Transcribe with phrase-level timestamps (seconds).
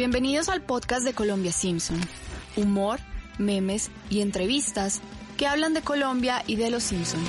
[0.00, 2.00] Bienvenidos al podcast de Colombia Simpson.
[2.56, 3.00] Humor,
[3.38, 5.02] memes y entrevistas
[5.36, 7.20] que hablan de Colombia y de los Simpson.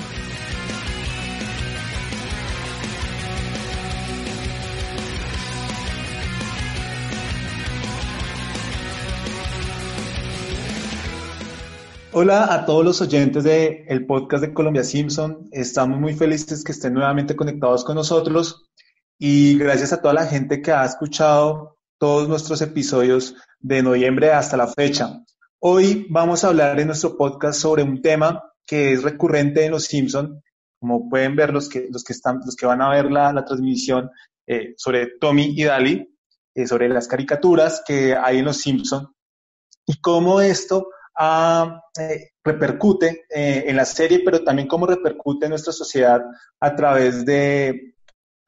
[12.12, 15.46] Hola a todos los oyentes del podcast de Colombia Simpson.
[15.52, 18.70] Estamos muy felices que estén nuevamente conectados con nosotros
[19.18, 24.56] y gracias a toda la gente que ha escuchado todos nuestros episodios de noviembre hasta
[24.56, 25.22] la fecha.
[25.60, 29.84] Hoy vamos a hablar en nuestro podcast sobre un tema que es recurrente en Los
[29.84, 30.42] Simpson.
[30.80, 33.44] Como pueden ver los que, los que, están, los que van a ver la, la
[33.44, 34.10] transmisión
[34.48, 36.12] eh, sobre Tommy y Dali,
[36.56, 39.14] eh, sobre las caricaturas que hay en Los Simpson
[39.86, 40.88] y cómo esto
[42.00, 46.20] eh, repercute eh, en la serie, pero también cómo repercute en nuestra sociedad
[46.58, 47.94] a través de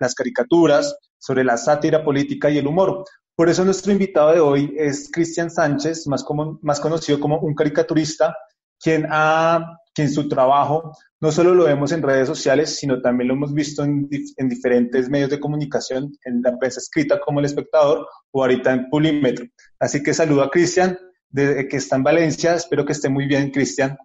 [0.00, 3.04] las caricaturas, sobre la sátira política y el humor.
[3.36, 7.54] Por eso nuestro invitado de hoy es Cristian Sánchez, más, como, más conocido como un
[7.54, 8.36] caricaturista,
[8.80, 13.34] quien, ha, quien su trabajo no solo lo vemos en redes sociales, sino también lo
[13.34, 18.06] hemos visto en, en diferentes medios de comunicación, en la prensa escrita como El Espectador
[18.30, 19.46] o ahorita en Pulímetro.
[19.80, 20.96] Así que saludo a Cristian,
[21.30, 22.54] de, que está en Valencia.
[22.54, 23.96] Espero que esté muy bien, Cristian.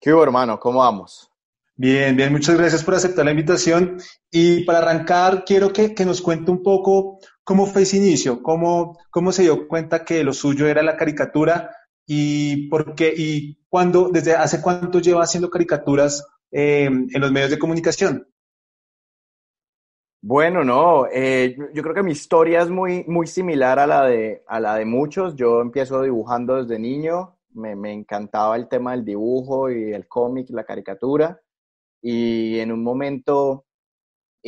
[0.00, 0.60] ¿Qué hubo, hermano?
[0.60, 1.28] ¿Cómo vamos?
[1.74, 3.98] Bien, bien, muchas gracias por aceptar la invitación.
[4.30, 8.98] Y para arrancar, quiero que, que nos cuente un poco cómo fue ese inicio, cómo,
[9.08, 11.70] cómo se dio cuenta que lo suyo era la caricatura
[12.04, 17.50] y por qué, y cuándo, desde hace cuánto lleva haciendo caricaturas eh, en los medios
[17.50, 18.26] de comunicación.
[20.20, 24.42] Bueno, no, eh, yo creo que mi historia es muy, muy similar a la, de,
[24.48, 25.36] a la de muchos.
[25.36, 30.50] Yo empiezo dibujando desde niño, me, me encantaba el tema del dibujo y el cómic,
[30.50, 31.40] la caricatura,
[32.02, 33.65] y en un momento,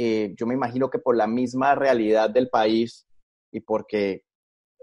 [0.00, 3.06] eh, yo me imagino que por la misma realidad del país
[3.50, 4.22] y porque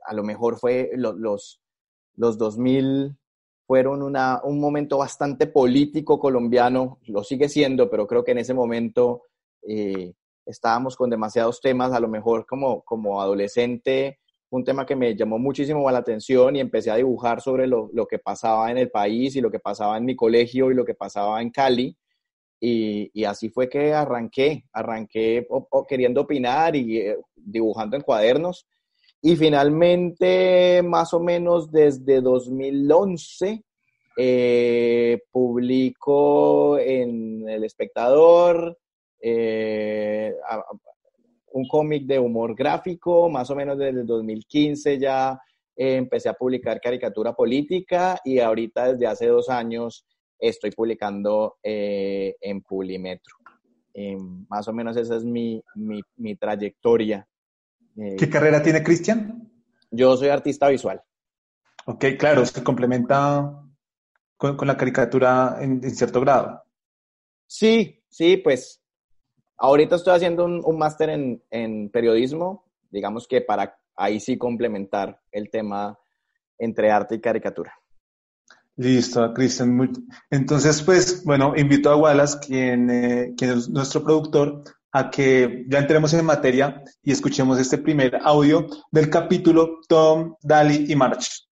[0.06, 1.62] a lo mejor fue los, los,
[2.16, 3.18] los 2000
[3.66, 8.54] fueron una, un momento bastante político colombiano, lo sigue siendo, pero creo que en ese
[8.54, 9.24] momento...
[9.68, 10.14] Eh,
[10.46, 15.40] estábamos con demasiados temas, a lo mejor como, como adolescente, un tema que me llamó
[15.40, 19.36] muchísimo la atención y empecé a dibujar sobre lo, lo, que pasaba en el país
[19.36, 21.98] y lo que pasaba en mi colegio y lo que pasaba en Cali.
[22.68, 25.48] Y, así fue que arranqué, arranqué
[25.88, 28.66] queriendo opinar y eh, dibujando en cuadernos.
[29.22, 33.64] Y finalmente, más o menos desde 2011,
[34.18, 38.78] eh, publico en El Espectador,
[39.22, 40.34] eh,
[41.52, 45.40] un cómic de humor gráfico, más o menos desde el 2015 ya
[45.75, 50.06] eh, empecé a publicar caricatura política y ahorita desde hace dos años
[50.40, 53.35] estoy publicando eh, en Pulimetro.
[54.50, 57.28] más o menos esa es mi, mi, mi trayectoria.
[57.96, 59.50] ¿Qué carrera tiene Cristian?
[59.91, 61.01] Yo soy artista visual.
[61.85, 63.63] Ok, claro, se complementa
[64.38, 66.63] con, con la caricatura en, en, cierto grado.
[67.47, 68.85] Sí, sí, pues
[69.57, 75.22] Ahorita estoy haciendo un, un máster en, en, periodismo, digamos que para ahí sí complementar
[75.31, 75.97] el tema
[76.57, 77.74] entre arte y caricatura.
[78.78, 79.90] Listo, Cristian.
[80.30, 85.80] Entonces, pues, bueno, invito a Wallace, quien, eh, quien es nuestro productor, a que ya
[85.80, 91.47] entremos en materia y escuchemos este primer audio del capítulo Tom, Dali y March.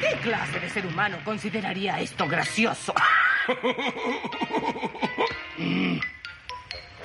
[0.00, 2.94] ¿Qué clase de ser humano consideraría esto gracioso?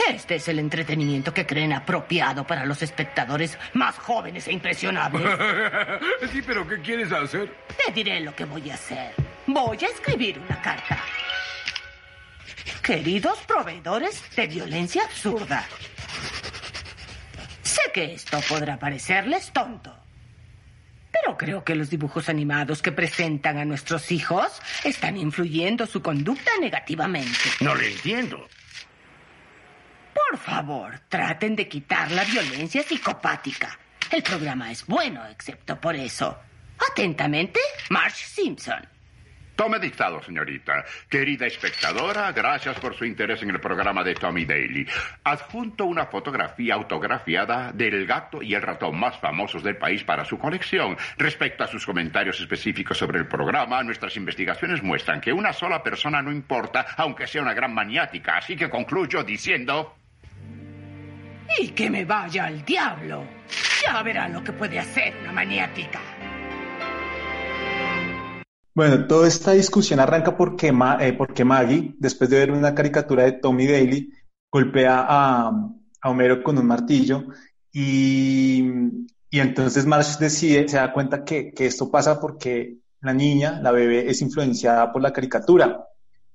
[0.09, 5.23] Este es el entretenimiento que creen apropiado para los espectadores más jóvenes e impresionables.
[6.31, 7.53] Sí, pero ¿qué quieres hacer?
[7.85, 9.13] Te diré lo que voy a hacer.
[9.45, 10.99] Voy a escribir una carta.
[12.81, 15.65] Queridos proveedores de violencia absurda.
[17.61, 19.95] Sé que esto podrá parecerles tonto.
[21.11, 26.51] Pero creo que los dibujos animados que presentan a nuestros hijos están influyendo su conducta
[26.59, 27.37] negativamente.
[27.59, 28.47] No le entiendo.
[30.13, 33.77] Por favor, traten de quitar la violencia psicopática.
[34.11, 36.37] El programa es bueno, excepto por eso.
[36.91, 37.59] Atentamente,
[37.89, 38.87] Marge Simpson.
[39.55, 40.83] Tome dictado, señorita.
[41.07, 44.87] Querida espectadora, gracias por su interés en el programa de Tommy Daly.
[45.23, 50.39] Adjunto una fotografía autografiada del gato y el ratón más famosos del país para su
[50.39, 50.97] colección.
[51.17, 56.21] Respecto a sus comentarios específicos sobre el programa, nuestras investigaciones muestran que una sola persona
[56.23, 58.37] no importa, aunque sea una gran maniática.
[58.37, 59.97] Así que concluyo diciendo...
[61.59, 63.23] Y que me vaya al diablo.
[63.83, 65.99] Ya verá lo que puede hacer una maniática.
[68.75, 73.33] Bueno, toda esta discusión arranca porque, eh, porque Maggie, después de ver una caricatura de
[73.33, 74.11] Tommy Daly,
[74.51, 75.51] golpea a,
[76.01, 77.25] a Homero con un martillo
[77.71, 78.63] Y,
[79.29, 83.71] y entonces Marsh decide, se da cuenta que, que esto pasa porque la niña, la
[83.71, 85.85] bebé, es influenciada por la caricatura.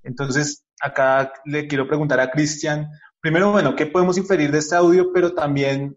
[0.03, 2.89] Entonces, acá le quiero preguntar a Cristian,
[3.21, 5.13] primero, bueno, ¿qué podemos inferir de este audio?
[5.13, 5.97] Pero también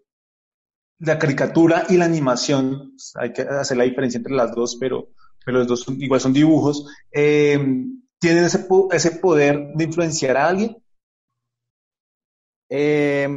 [1.00, 5.09] la caricatura y la animación, hay que hacer la diferencia entre las dos, pero,
[5.44, 7.59] pero los dos igual son dibujos, eh,
[8.19, 10.77] ¿tienen ese, ese poder de influenciar a alguien?
[12.69, 13.27] Eh,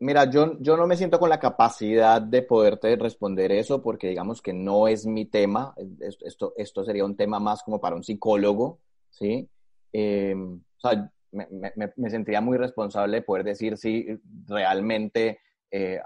[0.00, 4.40] mira, yo, yo no me siento con la capacidad de poderte responder eso porque digamos
[4.42, 5.74] que no es mi tema.
[6.00, 8.80] Esto, esto sería un tema más como para un psicólogo,
[9.10, 9.48] ¿sí?
[9.92, 14.06] Eh, o sea, me, me, me, sentiría muy responsable de poder decir si
[14.46, 15.40] realmente
[15.70, 16.00] eh,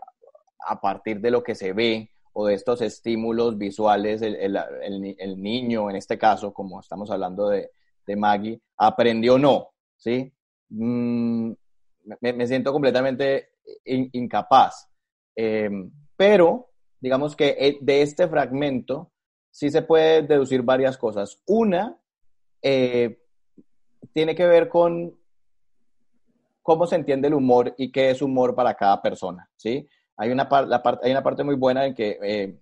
[0.66, 5.42] a partir de lo que se ve o de estos estímulos visuales, el, el, el,
[5.42, 7.70] niño, en este caso, como estamos hablando de,
[8.06, 10.32] de Maggie, aprendió o no, ¿sí?
[10.70, 11.52] Mm,
[12.20, 13.50] me, siento completamente
[13.84, 14.88] in, incapaz.
[15.36, 15.70] Eh,
[16.16, 19.12] pero, digamos que eh, de este fragmento
[19.50, 21.40] sí se puede deducir varias cosas.
[21.46, 21.96] Una,
[22.60, 23.20] eh,
[24.14, 25.12] tiene que ver con
[26.62, 29.86] cómo se entiende el humor y qué es humor para cada persona, ¿sí?
[30.16, 32.58] Hay una, la hay una parte muy buena en que eh,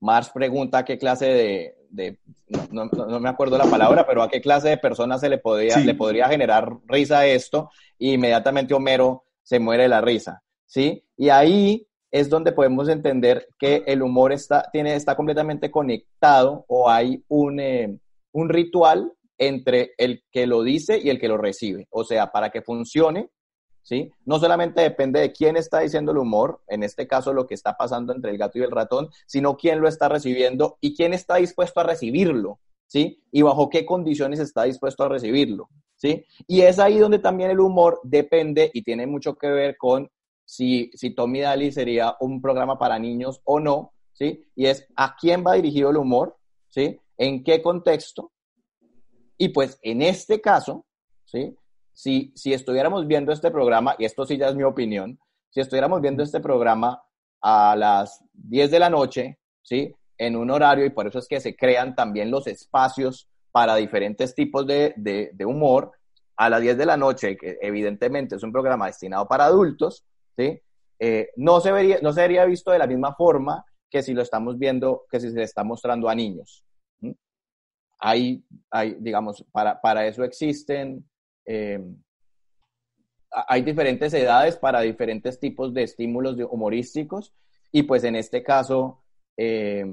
[0.00, 2.18] Mars pregunta qué clase de, de
[2.70, 5.38] no, no, no, me acuerdo la palabra, pero a qué clase de persona se le,
[5.38, 5.84] podría, sí.
[5.84, 11.04] le podría generar risa esto, y inmediatamente Homero se muere de la risa, ¿sí?
[11.16, 16.90] Y ahí es donde podemos entender que el humor está, tiene, está completamente conectado o
[16.90, 17.98] hay un, eh,
[18.32, 21.88] un ritual entre el que lo dice y el que lo recibe.
[21.90, 23.30] O sea, para que funcione,
[23.82, 24.12] ¿sí?
[24.26, 27.76] No solamente depende de quién está diciendo el humor, en este caso lo que está
[27.76, 31.36] pasando entre el gato y el ratón, sino quién lo está recibiendo y quién está
[31.36, 33.24] dispuesto a recibirlo, ¿sí?
[33.32, 36.26] Y bajo qué condiciones está dispuesto a recibirlo, ¿sí?
[36.46, 40.10] Y es ahí donde también el humor depende y tiene mucho que ver con
[40.44, 44.44] si, si Tommy Daly sería un programa para niños o no, ¿sí?
[44.54, 46.36] Y es a quién va dirigido el humor,
[46.68, 47.00] ¿sí?
[47.16, 48.32] En qué contexto.
[49.42, 50.84] Y pues en este caso,
[51.24, 51.56] ¿sí?
[51.94, 56.02] si, si estuviéramos viendo este programa, y esto sí ya es mi opinión, si estuviéramos
[56.02, 57.02] viendo este programa
[57.40, 59.94] a las 10 de la noche, ¿sí?
[60.18, 64.34] En un horario, y por eso es que se crean también los espacios para diferentes
[64.34, 65.92] tipos de, de, humor,
[66.36, 70.04] a las 10 de la noche, que evidentemente es un programa destinado para adultos,
[70.36, 70.60] ¿sí?
[70.98, 74.20] Eh, no, se vería, no se vería visto de la misma forma que si lo
[74.20, 76.62] estamos viendo, que si se le está mostrando a niños.
[78.00, 81.04] Hay, hay, digamos, para, para eso existen
[81.44, 81.80] eh,
[83.30, 87.32] hay diferentes edades para diferentes tipos de estímulos humorísticos
[87.72, 89.02] y pues en este caso,
[89.36, 89.86] eh,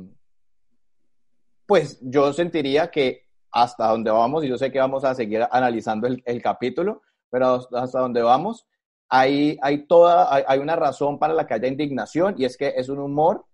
[1.65, 6.07] pues yo sentiría que hasta donde vamos, y yo sé que vamos a seguir analizando
[6.07, 8.67] el, el capítulo, pero hasta donde vamos,
[9.09, 12.73] hay, hay toda, hay, hay, una razón para la que haya indignación y es que
[12.75, 13.45] es un humor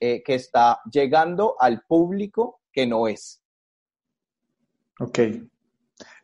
[0.00, 3.42] eh, que está llegando al público que no es.
[4.98, 5.18] Ok.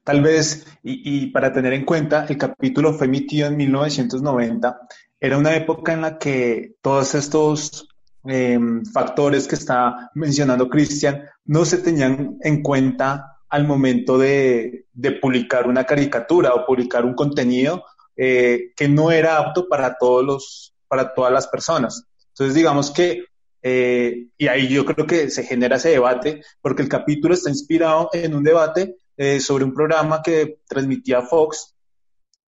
[0.05, 4.81] Tal vez, y, para tener en cuenta, el capítulo fue emitido en 1990.
[5.19, 7.89] Era una época en la que todos estos
[8.27, 8.59] eh,
[8.93, 15.67] factores que está mencionando Cristian no se tenían en cuenta al momento de, de, publicar
[15.67, 17.85] una caricatura o publicar un contenido
[18.17, 22.07] eh, que no era apto para, todos los, para todas las personas.
[22.29, 23.25] Entonces, digamos que,
[23.67, 28.11] eh, y ahí yo creo que se genera ese debate, porque el capítulo está inspirado
[28.13, 31.75] en un debate eh, sobre un programa que transmitía Fox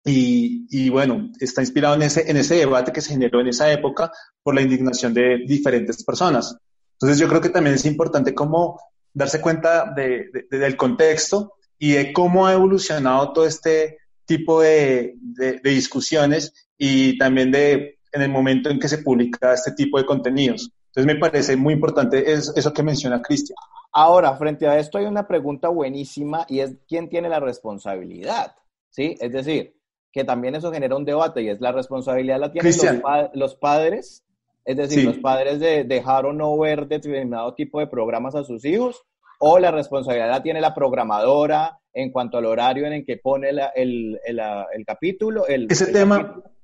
[0.05, 3.73] y, y, bueno, está inspirado en ese, en ese debate que se generó en esa
[3.73, 6.55] época por la indignación de diferentes personas.
[6.93, 8.79] Entonces yo creo que también es importante como
[9.15, 13.97] darse cuenta de, de, del contexto y de cómo ha evolucionado todo este
[14.27, 19.73] tipo de, de, discusiones y también de en el momento en que se publica este
[19.73, 20.71] tipo de contenidos.
[20.97, 23.55] Entonces me parece muy importante eso que menciona Cristian.
[23.93, 28.55] Ahora, frente a esto hay una pregunta buenísima y es quién tiene la responsabilidad,
[28.89, 29.15] ¿sí?
[29.21, 29.77] Es decir,
[30.11, 33.55] que también eso genera un debate y es la responsabilidad la tienen los, pa los,
[33.57, 34.25] padres,
[34.65, 35.05] es decir, sí.
[35.05, 39.05] los padres de dejar o no ver determinado tipo de programas a sus hijos,
[39.39, 43.53] o la responsabilidad la tiene la programadora en cuanto al horario en el que pone
[43.53, 44.41] la, el, el,
[44.73, 45.47] el, capítulo.
[45.47, 46.56] El, ese, tema, capítulo.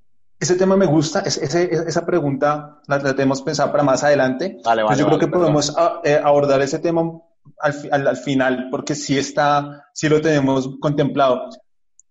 [0.42, 4.58] Ese tema me gusta, ese, esa pregunta la, la, tenemos pensada para más adelante.
[4.64, 7.02] Vale, vale, pues yo vale, creo que podemos a, eh, abordar ese tema
[7.60, 11.48] al, al, al, final porque sí está, sí lo tenemos contemplado.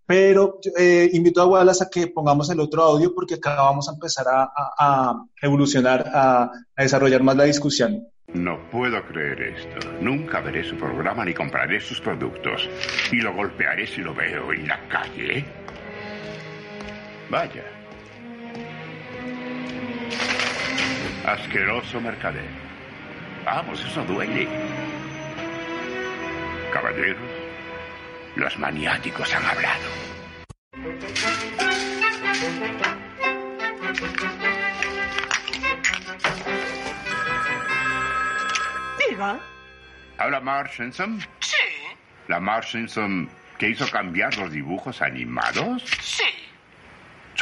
[0.06, 3.92] Pero eh, invito a Wallace a que pongamos el otro audio porque acá vamos a
[3.92, 8.08] empezar a, a, a evolucionar, a, a desarrollar más la discusión.
[8.32, 9.92] No puedo creer esto.
[10.00, 12.66] Nunca veré su programa ni compraré sus productos.
[13.12, 15.44] Y lo golpearé si lo veo en la calle.
[17.30, 17.71] Vaya.
[21.26, 22.50] Asqueroso mercader.
[23.44, 24.48] Vamos, eso duele.
[26.72, 27.30] Caballeros,
[28.34, 29.88] los maniáticos han hablado.
[38.98, 39.40] Diga.
[40.18, 41.20] ¿Habla Marge Simpson?
[41.40, 41.56] Sí.
[42.26, 45.84] ¿La Marge Simpson que hizo cambiar los dibujos animados?
[46.00, 46.24] Sí.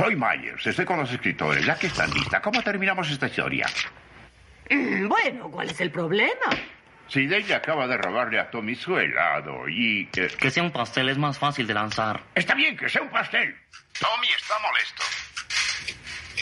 [0.00, 1.62] Soy Myers, estoy con los escritores.
[1.66, 3.66] Ya que están listas, ¿cómo terminamos esta historia?
[4.70, 6.56] Mm, Bueno, ¿cuál es el problema?
[7.08, 10.08] Si Daisy acaba de robarle a Tommy su helado y...
[10.16, 12.22] eh, Que sea un pastel es más fácil de lanzar.
[12.34, 13.54] Está bien que sea un pastel.
[14.00, 15.02] Tommy está molesto.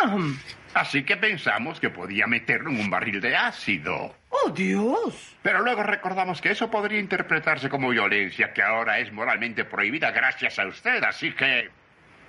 [0.04, 0.38] Um,
[0.74, 4.14] Así que pensamos que podía meterlo en un barril de ácido.
[4.28, 5.34] oh, Dios.
[5.42, 10.60] Pero luego recordamos que eso podría interpretarse como violencia, que ahora es moralmente prohibida gracias
[10.60, 11.02] a usted.
[11.02, 11.70] Así que...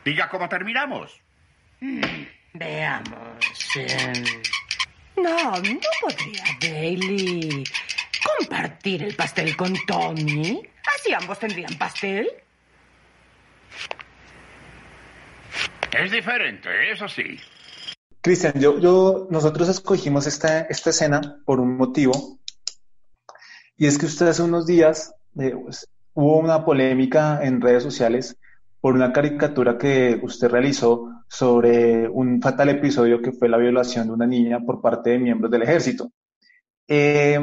[0.03, 1.19] Diga cómo terminamos.
[2.53, 3.45] Veamos.
[3.75, 4.23] em,
[5.15, 7.63] No, no podría Bailey
[8.23, 10.61] compartir el pastel con Tommy.
[10.95, 12.29] Así ambos tendrían pastel.
[15.91, 17.39] Es diferente, eso sí.
[18.21, 22.39] Cristian, yo, yo, nosotros escogimos esta, esta escena por un motivo,
[23.77, 28.37] y es que usted hace unos días eh, pues, hubo una polémica en redes sociales
[28.81, 34.13] por una caricatura que usted realizó sobre un fatal episodio que fue la violación de
[34.13, 36.11] una niña por parte de miembros del ejército.
[36.87, 37.39] Eh,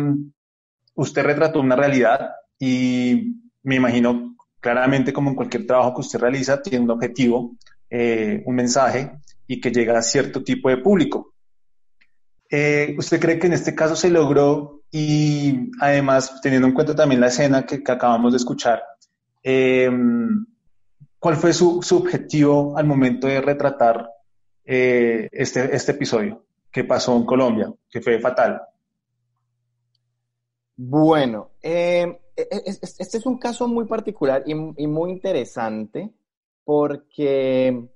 [0.95, 6.63] usted retrató una realidad y me imagino claramente como en cualquier trabajo que usted realiza,
[6.63, 7.57] tiene un objetivo,
[7.91, 9.13] eh, un mensaje
[9.47, 11.35] y que llega a cierto tipo de público.
[12.51, 17.21] Eh, ¿Usted cree que en este caso se logró y además teniendo en cuenta también
[17.21, 18.83] la escena que, que acabamos de escuchar,
[19.43, 19.91] eh,
[21.19, 24.11] ¿cuál fue su, objetivo al momento de retratar
[24.65, 28.61] eh, este, este episodio que pasó en Colombia, que fue fatal?
[30.77, 36.13] Bueno, eh, este es un caso muy particular y, muy interesante
[36.65, 37.89] porque,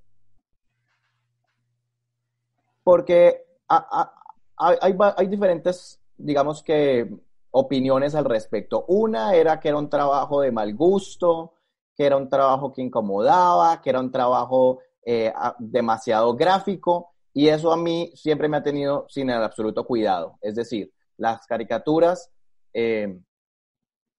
[2.83, 7.11] porque hay, hay, diferentes, digamos que,
[7.51, 8.85] opiniones al respecto.
[8.89, 11.55] Una era que era un trabajo de mal gusto,
[12.01, 17.71] que era un trabajo que incomodaba, que era un trabajo eh, demasiado gráfico, y eso
[17.71, 20.39] a mí siempre me ha tenido sin el absoluto cuidado.
[20.41, 22.31] Es decir, las caricaturas
[22.73, 23.21] eh,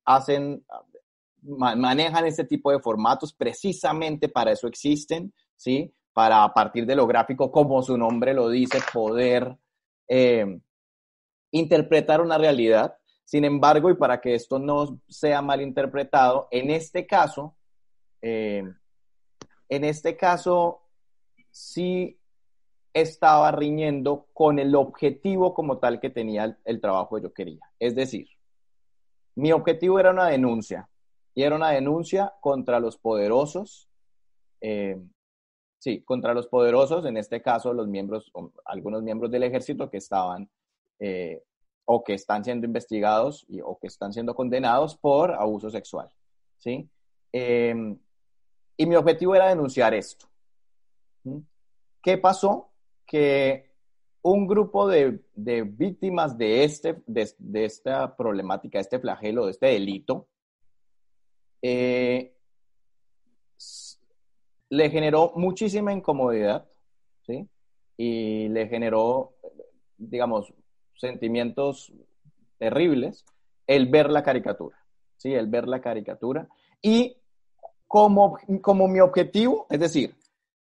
[0.06, 0.64] hacen,
[1.42, 5.92] manejan este tipo de formatos, precisamente para eso existen, ¿sí?
[6.14, 9.58] Para a partir de lo gráfico, como su nombre lo dice, poder
[10.08, 10.60] eh,
[11.50, 12.96] interpretar una realidad.
[13.26, 17.56] Sin embargo, y para que esto no sea mal interpretado, en este caso,
[18.22, 18.64] eh,
[19.70, 20.82] en este caso,
[21.50, 22.20] sí
[22.94, 27.62] estaba riñendo con el objetivo como tal que tenía el, trabajo que yo quería.
[27.80, 28.28] Es decir,
[29.36, 30.90] mi objetivo era una denuncia,
[31.34, 33.88] y era una denuncia contra los poderosos,
[34.60, 35.02] eh,
[35.80, 38.32] sí, contra los poderosos, en este caso los miembros,
[38.66, 40.50] algunos miembros del ejército que estaban
[41.00, 41.42] eh,
[41.86, 46.10] o que están siendo investigados y, o que están siendo condenados por abuso sexual,
[46.58, 46.90] ¿sí?
[48.78, 50.28] Y mi objetivo era denunciar esto.
[52.02, 52.72] ¿Qué pasó?
[53.06, 53.72] Que
[54.24, 59.52] un grupo de, de víctimas de, este, de, de, esta problemática, de este flagelo, de
[59.52, 60.28] este delito,
[61.62, 62.36] eh,
[64.70, 66.68] le generó muchísima incomodidad,
[67.26, 67.48] ¿sí?
[67.98, 69.34] Y le generó,
[69.98, 70.54] digamos,
[70.96, 71.92] sentimientos
[72.58, 73.26] terribles
[73.68, 74.78] el ver la caricatura,
[75.18, 75.34] ¿sí?
[75.34, 76.48] El ver la caricatura.
[76.82, 77.18] Y
[77.92, 80.16] como, como mi objetivo, es decir,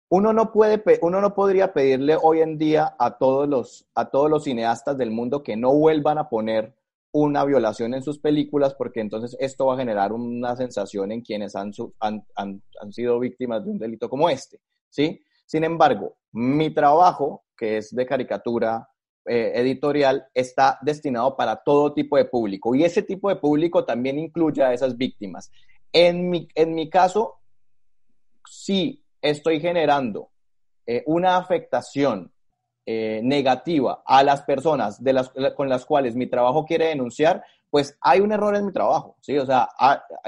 [0.10, 4.30] uno no, puede, uno no podría pedirle hoy en día a todos, los, a todos
[4.30, 6.76] los cineastas del mundo que no vuelvan a poner
[7.14, 11.56] una violación en sus películas, porque entonces esto va a generar una sensación en quienes
[11.56, 15.22] han, han, han, sido víctimas de un delito como este, ¿sí?
[15.46, 18.90] Sin embargo, mi trabajo, que es de caricatura
[19.26, 24.20] eh, editorial, está destinado para todo tipo de público, y ese tipo de público también
[24.20, 25.50] incluye a esas víctimas.
[25.94, 27.36] En mi, en mi caso,
[28.50, 30.32] sí estoy generando
[30.86, 32.32] eh, una afectación
[32.86, 37.98] eh, negativa a las personas de las, con las cuales mi trabajo quiere denunciar, pues
[38.02, 39.38] hay un error en mi trabajo, ¿sí?
[39.38, 39.70] O sea,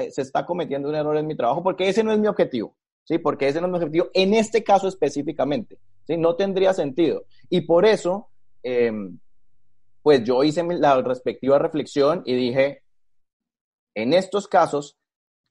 [0.09, 3.17] se está cometiendo un error en mi trabajo porque ese no es mi objetivo, ¿sí?
[3.17, 6.17] Porque ese no es mi objetivo en este caso específicamente, ¿sí?
[6.17, 7.25] No tendría sentido.
[7.49, 8.29] Y por eso,
[8.63, 8.91] eh,
[10.01, 12.83] pues yo hice la respectiva reflexión y dije,
[13.93, 14.97] en estos casos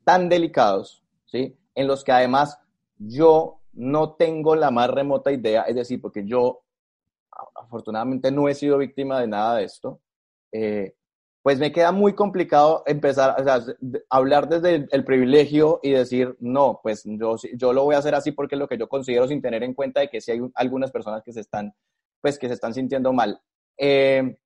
[0.05, 1.57] tan delicados, ¿sí?
[1.75, 2.59] En los que además
[2.99, 6.63] yo no tengo la más remota idea, es decir, porque yo
[7.55, 10.01] afortunadamente no he sido víctima de nada de esto,
[10.53, 10.95] eh,
[11.43, 13.63] pues me queda muy complicado empezar, o sea,
[14.09, 18.33] hablar desde el, privilegio y decir, no, pues yo, yo lo voy a hacer así
[18.33, 20.91] porque es lo que yo considero sin tener en cuenta de que sí hay algunas
[20.91, 21.75] personas que se están,
[22.23, 23.43] pues que se están sintiendo mal.
[23.77, 24.39] Eh,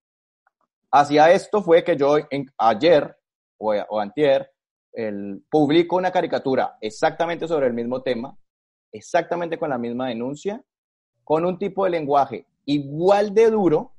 [0.91, 2.17] hacia esto fue que yo
[2.57, 3.17] ayer
[3.59, 4.51] o, o antier
[4.99, 8.37] el, publico una caricatura exactamente sobre el mismo tema,
[8.91, 10.61] exactamente con la misma denuncia,
[11.23, 13.93] con un tipo de lenguaje igual de duro,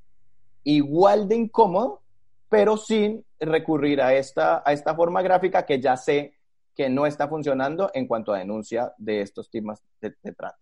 [0.62, 2.02] igual de incómodo,
[2.48, 6.34] pero sin recurrir a esta, a esta forma gráfica que ya sé
[6.76, 10.58] que no está funcionando en cuanto a denuncia de estos temas de, trata.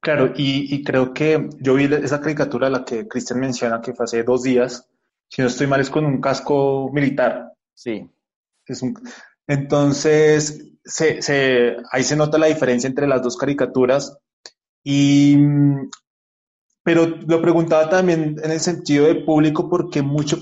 [0.00, 4.22] Claro, y, creo que yo vi esa caricatura, la que Cristian menciona, que fue hace
[4.24, 4.88] dos días,
[5.28, 7.52] si no estoy mal, es con un casco militar.
[7.74, 8.10] Sí.
[8.70, 8.82] Es
[9.46, 14.16] entonces, se, ahí se nota la diferencia entre las dos caricaturas.
[14.84, 15.36] Y
[16.82, 20.38] pero lo preguntaba también en el sentido de público porque mucho,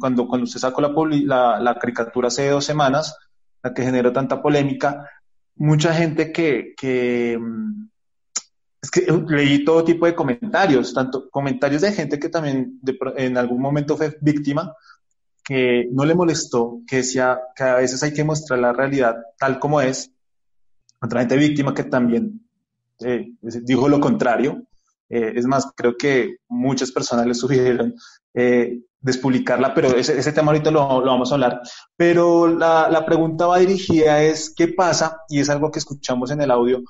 [0.00, 3.16] cuando, cuando usted sacó la, la, caricatura hace dos semanas,
[3.62, 5.08] la que generó tanta polémica,
[5.54, 7.38] mucha gente que, que
[8.82, 12.80] es que leí todo tipo de comentarios, tanto comentarios de gente que también
[13.16, 14.74] en algún momento fue víctima,
[15.46, 19.60] que no le molestó, que decía que a veces hay que mostrar la realidad tal
[19.60, 20.10] como es,
[21.00, 22.44] otra gente víctima que también
[22.98, 23.28] eh,
[23.62, 24.64] dijo lo contrario,
[25.08, 27.94] eh, es más, creo que muchas personas le sugirieron
[28.34, 31.60] eh, despublicarla, pero ese, ese, tema ahorita lo, lo, vamos a hablar.
[31.96, 35.20] Pero la, la, pregunta va dirigida es, ¿qué pasa?
[35.28, 36.82] Y es algo que escuchamos en el audio,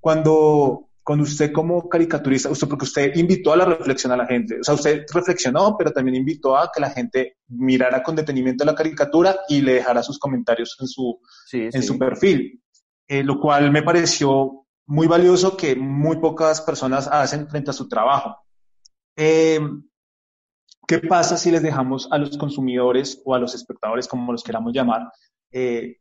[0.00, 4.60] cuando, cuando usted como caricaturista, usted, porque usted invitó a la reflexión a la gente,
[4.60, 8.74] o sea, usted reflexionó, pero también invitó a que la gente mirara con detenimiento la
[8.74, 11.20] caricatura y le dejara sus comentarios en su,
[11.52, 12.62] en su perfil,
[13.08, 17.88] eh, lo cual me pareció muy valioso que muy pocas personas hacen frente a su
[17.88, 18.36] trabajo.
[19.16, 19.60] Eh,
[20.86, 24.72] ¿Qué pasa si les dejamos a los consumidores o a los espectadores, como los queramos
[24.72, 25.10] llamar,
[25.50, 25.96] eh,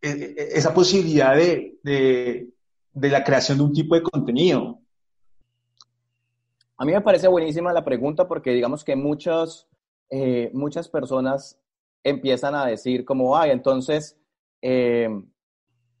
[0.00, 2.48] eh, esa posibilidad de, de,
[3.00, 4.80] la creación de un tipo de contenido?
[6.76, 9.66] A mí me parece buenísima la pregunta porque digamos que muchas,
[10.52, 11.58] muchas personas
[12.04, 14.16] empiezan a decir como, ay, entonces,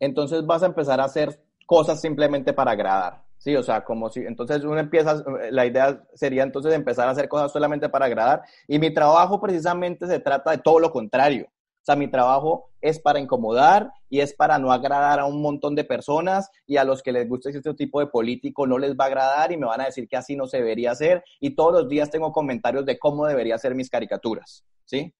[0.00, 3.22] entonces vas a empezar a hacer cosas simplemente para agradar.
[3.38, 7.28] Sí, o sea, como si entonces uno empieza, la idea sería entonces empezar a hacer
[7.28, 8.42] cosas solamente para agradar.
[8.66, 11.48] Y mi trabajo precisamente se trata de todo lo contrario.
[11.88, 15.84] Sea, mi trabajo es para incomodar y es para no agradar a un montón de
[15.84, 19.06] personas y a los que les guste este tipo de político no les va a
[19.06, 21.24] agradar y me van a decir que así no se debería hacer.
[21.40, 25.14] Y todos los días tengo comentarios de cómo debería ser mis caricaturas, ¿sí?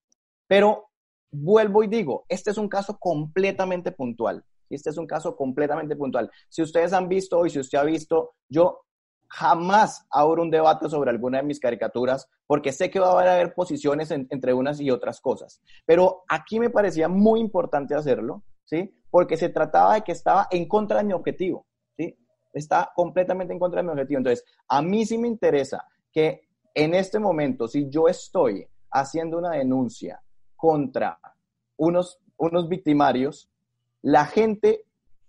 [0.47, 0.91] Pero
[1.31, 4.45] vuelvo y digo, este es un caso completamente puntual.
[4.69, 6.31] Este es un caso completamente puntual.
[6.51, 8.83] Si ustedes han visto y si usted ha visto, yo
[9.29, 13.55] jamás abro un debate sobre alguna de mis caricaturas porque sé que va a haber
[13.55, 15.61] posiciones entre unas y otras cosas.
[15.85, 18.95] Pero aquí me parecía muy importante hacerlo, ¿sí?
[19.11, 22.17] Porque se trataba de que estaba en contra de mi objetivo, ¿sí?
[22.53, 24.19] Está completamente en contra de mi objetivo.
[24.19, 29.53] Entonces, a mí sí me interesa que en este momento, si yo estoy haciendo una
[29.53, 30.23] denuncia
[30.57, 31.19] contra
[31.77, 33.51] unos, unos victimarios,
[34.01, 34.87] la gente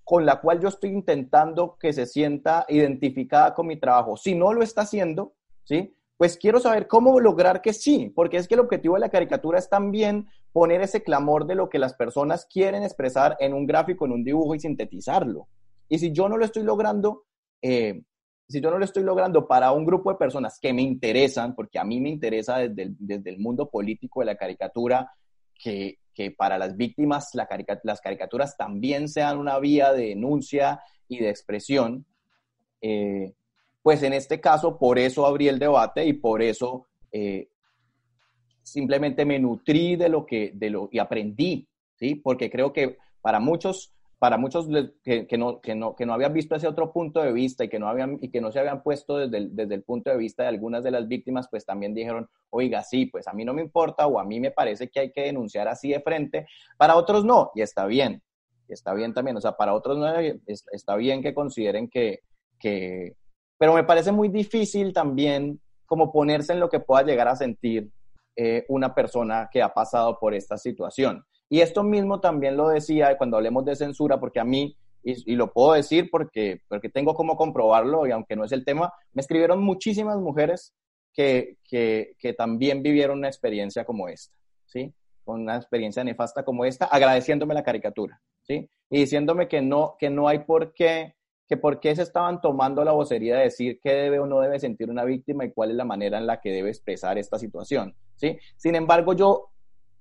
[0.10, 4.54] con la cual yo estoy intentando que se sienta identificada con mi trabajo, si no
[4.54, 5.96] lo está haciendo, ¿sí?
[6.18, 9.60] Pues quiero saber cómo lograr que sí, porque es que el objetivo de la caricatura
[9.60, 14.08] es también poner ese clamor de lo que las personas quieren expresar en un gráfico,
[14.08, 15.48] en un dibujo y sintetizarlo.
[15.88, 17.26] Y si yo no lo estoy logrando,
[17.62, 18.02] eh,
[18.48, 21.78] si yo no lo estoy logrando para un grupo de personas que me interesan, porque
[21.78, 25.12] a mí me interesa desde desde el mundo político de la caricatura,
[25.60, 31.30] que, que para las víctimas las caricaturas también sean una vía de denuncia y de
[31.30, 32.06] expresión,
[32.82, 33.34] eh,
[33.84, 37.50] pues en este caso por eso abrí el debate y por eso eh,
[38.62, 42.16] simplemente me nutrí de lo que, de lo, y aprendí, ¿sí?
[42.16, 44.68] Porque creo que para muchos para muchos
[45.02, 47.80] que, no, que, no, que no habían visto ese otro punto de vista y que
[47.80, 50.44] no, habían, y que no se habían puesto desde el, desde el punto de vista
[50.44, 53.62] de algunas de las víctimas, pues también dijeron, oiga, sí, pues a mí no me
[53.62, 56.48] importa o a mí me parece que hay que denunciar así de frente.
[56.78, 58.22] Para otros no, y está bien,
[58.68, 60.08] y está bien también, o sea, para otros no,
[60.46, 62.20] está bien que consideren que,
[62.60, 63.16] que...
[63.58, 67.90] Pero me parece muy difícil también como ponerse en lo que pueda llegar a sentir
[68.36, 71.24] eh, una persona que ha pasado por esta situación.
[71.50, 75.52] Y esto mismo también lo decía cuando hablemos de censura, porque a mí, y, lo
[75.52, 79.62] puedo decir porque, porque tengo como comprobarlo, y aunque no es el tema, me escribieron
[79.62, 80.74] muchísimas mujeres
[81.14, 84.36] que, que, que también vivieron una experiencia como esta,
[84.68, 84.94] ¿sí?
[85.26, 88.70] Una experiencia nefasta como esta, agradeciéndome la caricatura, ¿sí?
[88.90, 91.16] Y diciéndome que no, que no hay por qué
[91.50, 94.60] que por qué se estaban tomando la vocería de decir qué debe o no debe
[94.60, 97.96] sentir una víctima y cuál es la manera en la que debe expresar esta situación,
[98.18, 98.38] ¿sí?
[98.56, 99.50] Sin embargo, yo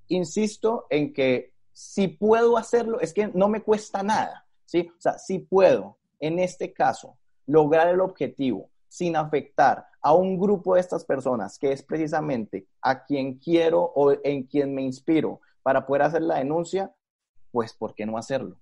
[0.09, 4.91] insisto en que si puedo hacerlo, es que no me cuesta nada, ¿sí?
[4.97, 7.17] O sea, si puedo, en este caso,
[7.47, 13.05] lograr el objetivo sin afectar a un grupo de estas personas, que es precisamente a
[13.05, 16.93] quien quiero o en quien me inspiro para poder hacer la denuncia,
[17.51, 18.57] pues ¿por qué no hacerlo?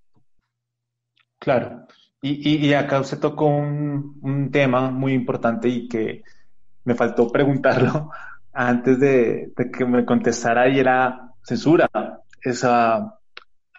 [1.38, 1.86] Claro.
[2.22, 6.24] Y, acá usted tocó un, tema muy importante y que
[6.82, 8.10] me faltó preguntarlo
[8.52, 11.88] antes de, que me contestara y era censura.
[12.42, 13.18] Esa,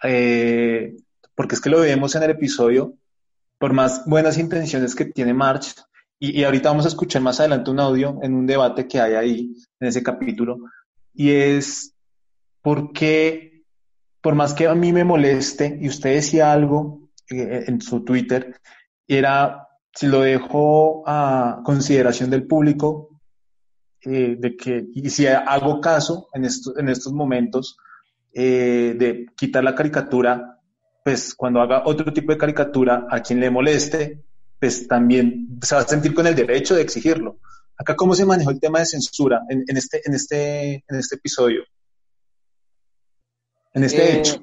[0.02, 0.96] eh,
[1.34, 2.94] porque es que lo vemos en el episodio,
[3.58, 5.74] por más buenas intenciones que tiene March,
[6.20, 9.54] y, ahorita vamos a escuchar más adelante un audio en un debate que hay ahí,
[9.78, 10.58] en ese capítulo,
[11.14, 11.94] y es
[12.60, 13.62] porque,
[14.20, 18.56] por más que a mí me moleste, y usted decía algo eh, en su Twitter,
[19.06, 23.07] era, si lo dejo a consideración del público,
[24.02, 27.76] eh, de que, y si hago caso en, en estos momentos,
[28.32, 30.60] eh, de quitar la caricatura,
[31.04, 34.22] pues cuando haga otro tipo de caricatura, a quien le moleste,
[34.60, 37.38] pues también se va a sentir con el derecho de exigirlo.
[37.76, 41.64] Acá, ¿cómo se manejó el tema de censura en, este, en, este, en este episodio?
[43.72, 44.42] En este eh, hecho.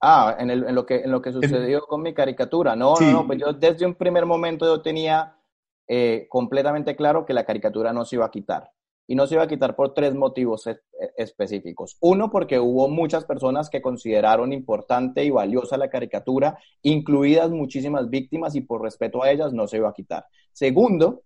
[0.00, 2.76] Ah, en, lo que, en lo que sucedió con mi caricatura.
[2.76, 5.36] No, no, no, pues yo desde un primer momento yo tenía
[5.92, 8.70] eh, completamente claro que la caricatura no se iba a quitar.
[9.08, 10.78] Y no se iba a quitar por tres motivos e, e,
[11.16, 11.96] específicos.
[12.00, 18.54] Uno, porque hubo muchas personas que consideraron importante y valiosa la caricatura, incluidas muchísimas víctimas,
[18.54, 20.26] y por respeto a ellas no se iba a quitar.
[20.52, 21.24] Segundo,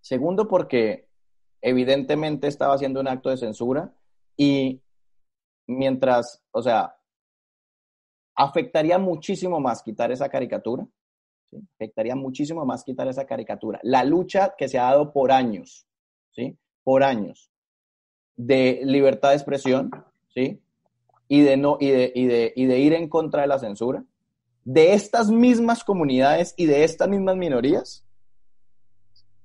[0.00, 1.08] segundo porque
[1.60, 3.92] evidentemente estaba haciendo un acto de censura
[4.34, 4.80] y
[5.66, 6.96] mientras, o sea,
[8.34, 10.86] afectaría muchísimo más quitar esa caricatura,
[11.74, 13.80] afectaría muchísimo más quitar esa caricatura.
[13.82, 15.88] La lucha que se ha dado por años
[16.84, 17.50] por años
[18.36, 19.90] de libertad de expresión,
[20.32, 20.58] ¿sí?
[21.28, 24.04] Y de, no, y de, y de, y de ir en contra de la censura,
[24.64, 28.06] de estas mismas comunidades y de estas mismas minorías,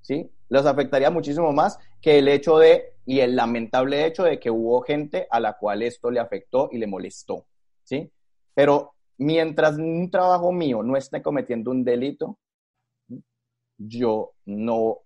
[0.01, 0.31] ¿sí?
[0.47, 4.81] Los afectaría muchísimo más que el hecho de, y el lamentable hecho de que hubo
[4.81, 7.45] gente a la cual esto le afectó y le molestó,
[7.83, 8.09] ¿sí?
[8.53, 12.39] Pero mientras un trabajo mío no esté cometiendo un delito,
[13.77, 14.99] yo no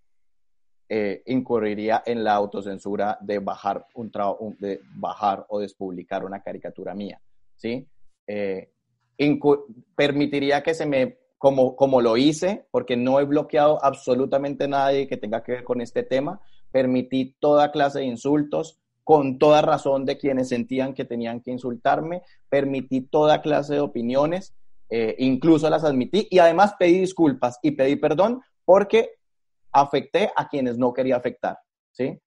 [0.90, 4.12] eh, incurriría en la autocensura de bajar, un
[4.60, 7.22] de bajar o despublicar una caricatura mía,
[7.56, 7.88] ¿sí?
[8.26, 8.72] Eh,
[9.96, 15.18] permitiría que se me, como, como lo hice, porque no he bloqueado absolutamente nadie que
[15.18, 16.40] tenga que ver con este tema,
[16.72, 22.24] permití toda clase de insultos, con toda razón de quienes sentían que tenían que insultarme,
[22.50, 24.54] permití toda clase de opiniones,
[24.90, 29.12] eh, incluso las admití y además pedí disculpas y pedí perdón porque
[29.72, 31.58] afecté a quienes no quería afectar,
[31.94, 32.20] ¿sí?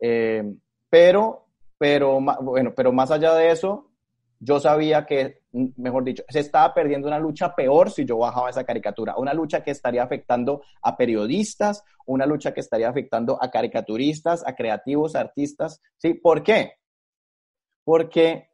[0.00, 0.50] Eh,
[0.88, 1.44] pero,
[1.76, 3.90] pero, bueno, pero más allá de eso,
[4.40, 5.42] yo sabía que,
[5.76, 9.62] mejor dicho, se estaba perdiendo una lucha peor si yo bajaba esa caricatura, una lucha
[9.62, 15.80] que estaría afectando a periodistas, una lucha que estaría afectando a caricaturistas, a creativos, artistas,
[15.96, 16.14] ¿sí?
[16.14, 16.72] ¿Por qué?
[17.84, 18.48] Porque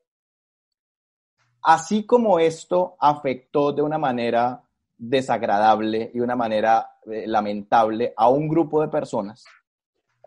[1.63, 4.63] así como esto afectó de una manera
[4.97, 9.45] desagradable y una manera eh, lamentable a un grupo de personas,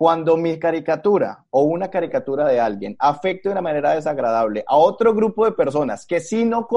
[0.04, 5.14] cuando mi caricatura o una caricatura de alguien afecte de una manera desagradable a otro
[5.14, 6.68] grupo de personas que sí no,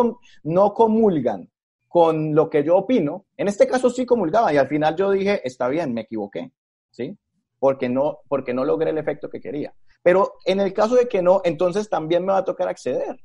[0.44, 1.50] no comulgan
[1.88, 5.40] con lo que yo opino, en este caso sí comulgaba y al final yo dije,
[5.42, 6.52] está bien, me equivoqué,
[6.92, 7.18] ¿sí?
[7.58, 9.74] Porque no, porque no logré el efecto que quería.
[10.04, 13.18] Pero en el caso de que no, entonces también me va a tocar acceder.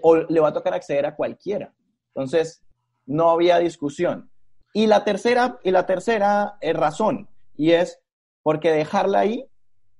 [0.00, 1.74] o le va a tocar acceder a cualquiera.
[2.14, 2.62] Entonces,
[3.04, 4.30] no había discusión.
[4.72, 8.00] Y la tercera, y la tercera eh, razón, y es
[8.42, 9.46] porque dejarla ahí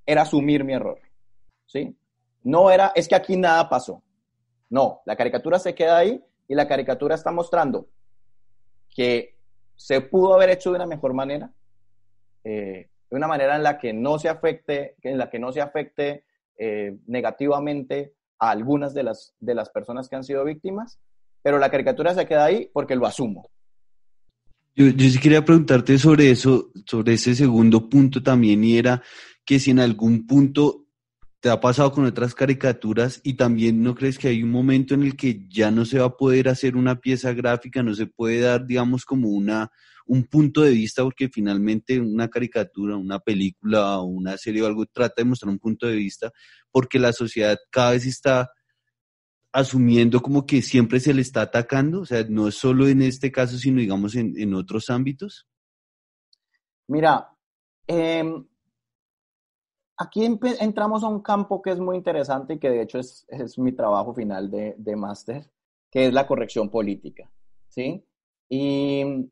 [0.06, 0.98] era asumir mi error.
[1.66, 1.96] ¿Sí?
[2.42, 4.02] No era, es que aquí nada pasó.
[4.68, 7.88] No, la caricatura se queda ahí y la caricatura está mostrando
[8.94, 9.36] que
[9.76, 11.52] se pudo haber hecho de una mejor manera,
[12.44, 15.60] eh, de una manera en la que no se afecte, en la que no se
[15.60, 16.24] afecte
[16.56, 20.98] eh, negativamente a algunas de las, de las personas que han sido víctimas
[21.42, 23.48] pero la caricatura se queda ahí porque lo asumo.
[24.74, 29.02] Yo, yo sí quería preguntarte sobre eso, sobre ese segundo punto también, y era
[29.44, 30.86] que si en algún punto
[31.40, 35.02] te ha pasado con otras caricaturas y también no crees que hay un momento en
[35.02, 38.40] el que ya no se va a poder hacer una pieza gráfica, no se puede
[38.40, 39.70] dar, digamos, como una,
[40.06, 44.84] un punto de vista, porque finalmente una caricatura, una película o una serie o algo
[44.86, 46.30] trata de mostrar un punto de vista,
[46.70, 48.50] porque la sociedad cada vez está
[49.52, 52.00] asumiendo como que siempre se le está atacando?
[52.00, 55.46] O sea, no solo en este caso, sino digamos en, en otros ámbitos.
[56.88, 57.36] Mira,
[57.86, 58.44] em,
[59.96, 63.58] aquí entramos a un campo que es muy interesante y que de hecho es, es
[63.58, 65.50] mi trabajo final de, de máster,
[65.90, 67.30] que es la corrección política,
[67.68, 68.04] ¿sí?
[68.48, 69.30] Y,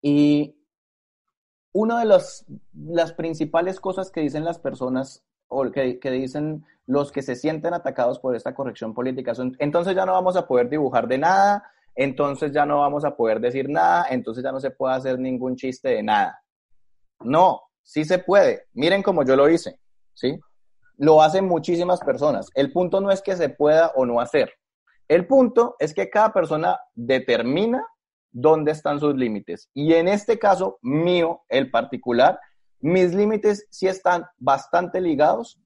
[0.00, 0.56] y
[1.72, 7.22] una de las, las principales cosas que dicen las personas o que, dicen los que
[7.22, 11.18] se sienten atacados por esta corrección política entonces ya no vamos a poder dibujar de
[11.18, 15.18] nada, entonces ya no vamos a poder decir nada, entonces ya no se puede hacer
[15.18, 16.42] ningún chiste de nada.
[17.20, 18.66] No, sí se puede.
[18.72, 19.78] Miren como yo lo hice,
[20.14, 20.40] ¿sí?
[20.96, 22.48] Lo hacen muchísimas personas.
[22.54, 24.52] El punto no es que se pueda o no hacer.
[25.08, 27.86] El punto es que cada persona determina
[28.30, 29.68] dónde están sus límites.
[29.74, 32.40] Y en este caso mío, el particular,
[32.82, 35.58] mis límites sí están bastante ligados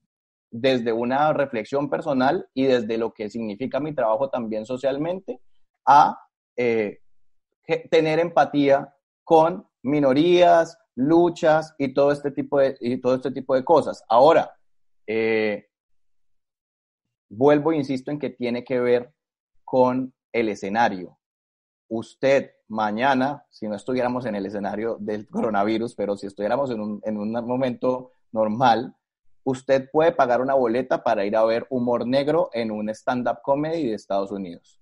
[0.51, 5.41] desde una reflexión personal y desde lo que significa mi trabajo también socialmente
[5.85, 6.19] a
[6.57, 7.01] eh,
[7.91, 14.05] tener empatía con minorías, luchas y todo este tipo de, todo este tipo de cosas.
[14.09, 14.55] Ahora,
[15.07, 15.69] eh,
[17.29, 19.13] vuelvo e insisto en que tiene que ver
[19.65, 21.19] con el escenario.
[21.89, 27.01] Usted mañana, si no estuviéramos en el escenario del coronavirus, pero si estuviéramos en un,
[27.05, 28.95] en un momento normal,
[29.45, 33.87] usted puede pagar una boleta para ir a ver humor negro en un stand-up comedy
[33.87, 34.81] de Estados Unidos.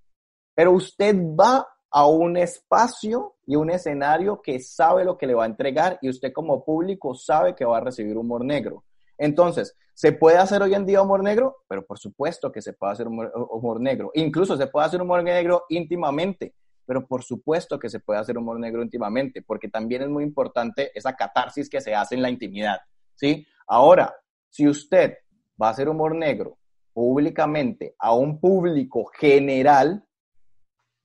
[0.54, 5.44] Pero usted va a un espacio y un escenario que sabe lo que le va
[5.44, 8.84] a entregar y usted como público sabe que va a recibir humor negro.
[9.16, 11.58] Entonces, ¿se puede hacer hoy en día humor negro?
[11.68, 14.10] Pero por supuesto que se puede hacer humor, negro.
[14.14, 16.54] Incluso se puede hacer humor negro íntimamente,
[16.86, 20.90] pero por supuesto que se puede hacer humor negro íntimamente, porque también es muy importante
[20.94, 22.78] esa catarsis que se hace en la intimidad,
[23.14, 23.46] ¿sí?
[23.66, 24.14] Ahora,
[24.50, 25.18] si usted
[25.60, 26.58] va a hacer humor negro
[26.92, 30.04] públicamente a un público general,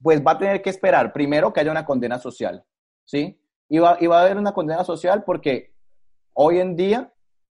[0.01, 2.63] pues va a tener que esperar primero que haya una condena social,
[3.05, 3.41] ¿sí?
[3.67, 5.73] Y va, y va a haber una condena social porque
[6.33, 7.13] hoy en día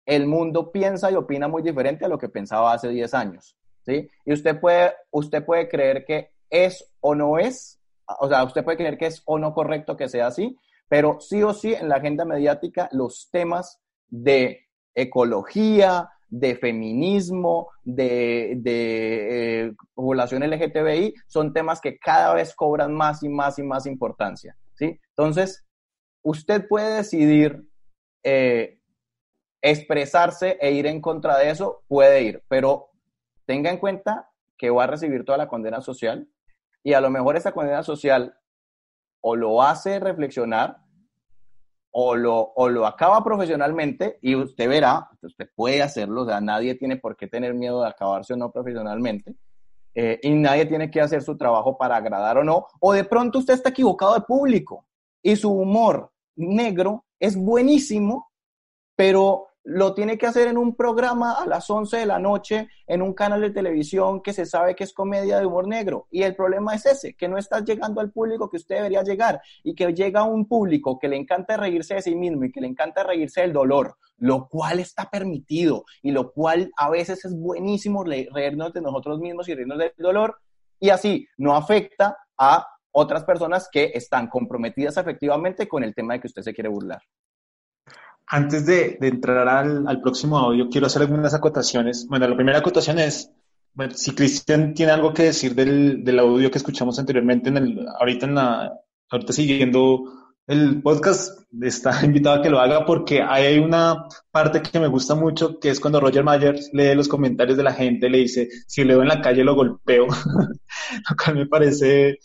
[0.06, 4.09] el mundo piensa y opina muy diferente a lo que pensaba hace 10 años, ¿sí?
[4.24, 7.79] Y usted puede, usted puede creer que es o no es,
[8.18, 10.57] o sea, usted puede creer que es o no correcto que sea así,
[10.88, 18.61] pero sí o sí en la agenda mediática los temas de ecología, de feminismo, de,
[18.64, 24.57] eh, población LGTBI, son temas que cada vez cobran más y más y más importancia.
[24.75, 24.99] ¿sí?
[25.16, 25.64] Entonces,
[26.23, 27.68] usted puede decidir
[28.23, 28.79] eh,
[29.62, 32.90] expresarse e ir en contra de eso, puede ir, pero
[33.44, 36.29] tenga en cuenta que va a recibir toda la condena social
[36.82, 38.34] y a lo mejor esa condena social
[39.20, 40.78] o lo hace reflexionar
[41.92, 46.74] o lo, o lo acaba profesionalmente y usted verá, usted puede hacerlo, o sea, nadie
[46.76, 49.34] tiene por qué tener miedo de acabarse o no profesionalmente,
[49.94, 53.40] eh, y nadie tiene que hacer su trabajo para agradar o no, o de pronto
[53.40, 54.86] usted está equivocado de público
[55.22, 58.30] y su humor negro es buenísimo,
[58.94, 63.02] pero lo tiene que hacer en un programa a las 11 de la noche, en
[63.02, 66.09] un canal de televisión que se sabe que es comedia de humor negro.
[66.11, 69.40] Y el problema es ese, que no estás llegando al público que usted debería llegar
[69.62, 72.61] y que llega a un público que le encanta reírse de sí mismo y que
[72.61, 77.38] le encanta reírse del dolor, lo cual está permitido y lo cual a veces es
[77.38, 80.40] buenísimo reírnos de nosotros mismos y reírnos del dolor
[80.80, 86.20] y así no afecta a otras personas que están comprometidas efectivamente con el tema de
[86.20, 87.00] que usted se quiere burlar.
[88.32, 92.06] Antes de, entrar al, próximo audio, quiero hacer algunas acotaciones.
[92.08, 93.32] Bueno, la primera acotación es,
[93.74, 98.26] bueno, si Cristian tiene algo que decir del, audio que escuchamos anteriormente, en el, ahorita,
[98.26, 98.72] en la,
[99.10, 100.04] ahorita siguiendo
[100.46, 105.16] el podcast, está invitado a que lo haga porque hay una parte que me gusta
[105.16, 108.84] mucho, que es cuando Roger Myers lee los comentarios de la gente, le dice, si
[108.84, 110.06] leo en la calle lo golpeo,
[111.10, 112.20] lo cual me parece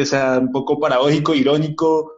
[0.00, 2.10] o sea, un poco paradójico, irónico,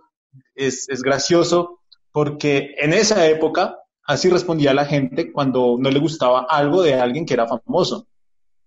[0.54, 1.80] es, es gracioso,
[2.14, 7.26] porque en esa época así respondía la gente cuando no le gustaba algo de alguien
[7.26, 8.06] que era famoso.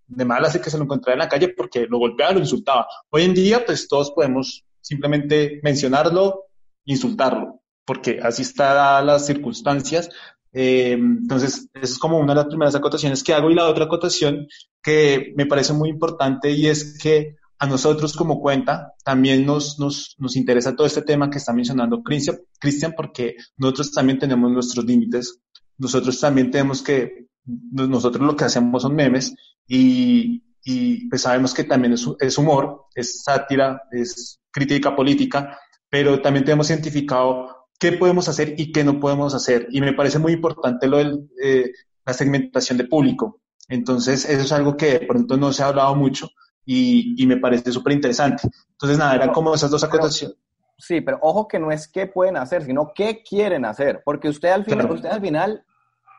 [0.06, 2.86] De mal hace que se lo encontrara en la calle porque lo golpeaba, lo insultaba.
[3.10, 6.48] Hoy en día, pues todos podemos simplemente mencionarlo,
[6.84, 10.10] insultarlo, porque así están las circunstancias.
[10.52, 13.50] Eh, entonces, esa es como una de las primeras acotaciones que hago.
[13.50, 14.46] Y la otra acotación
[14.84, 20.15] que me parece muy importante y es que a nosotros como cuenta también nos, nos,
[20.20, 25.39] nos interesa todo este tema que está mencionando Cristian, porque nosotros también tenemos nuestros límites,
[25.78, 29.34] nosotros también tenemos que, nosotros lo que hacemos son memes
[29.67, 35.58] y, y pues sabemos que también es, humor, es sátira, es crítica política,
[35.89, 39.67] pero también tenemos identificado qué podemos hacer y qué no podemos hacer.
[39.72, 41.72] Y me parece muy importante lo de eh,
[42.06, 43.39] la segmentación de público.
[43.70, 46.30] Entonces, eso es algo que de pronto no se ha hablado mucho,
[46.69, 48.43] y, me parece súper interesante.
[48.71, 50.38] Entonces, nada, eran como esas dos acotaciones.
[50.77, 54.49] Sí, pero ojo que no es qué pueden hacer, sino qué quieren hacer, porque usted
[54.49, 55.65] al final, usted al final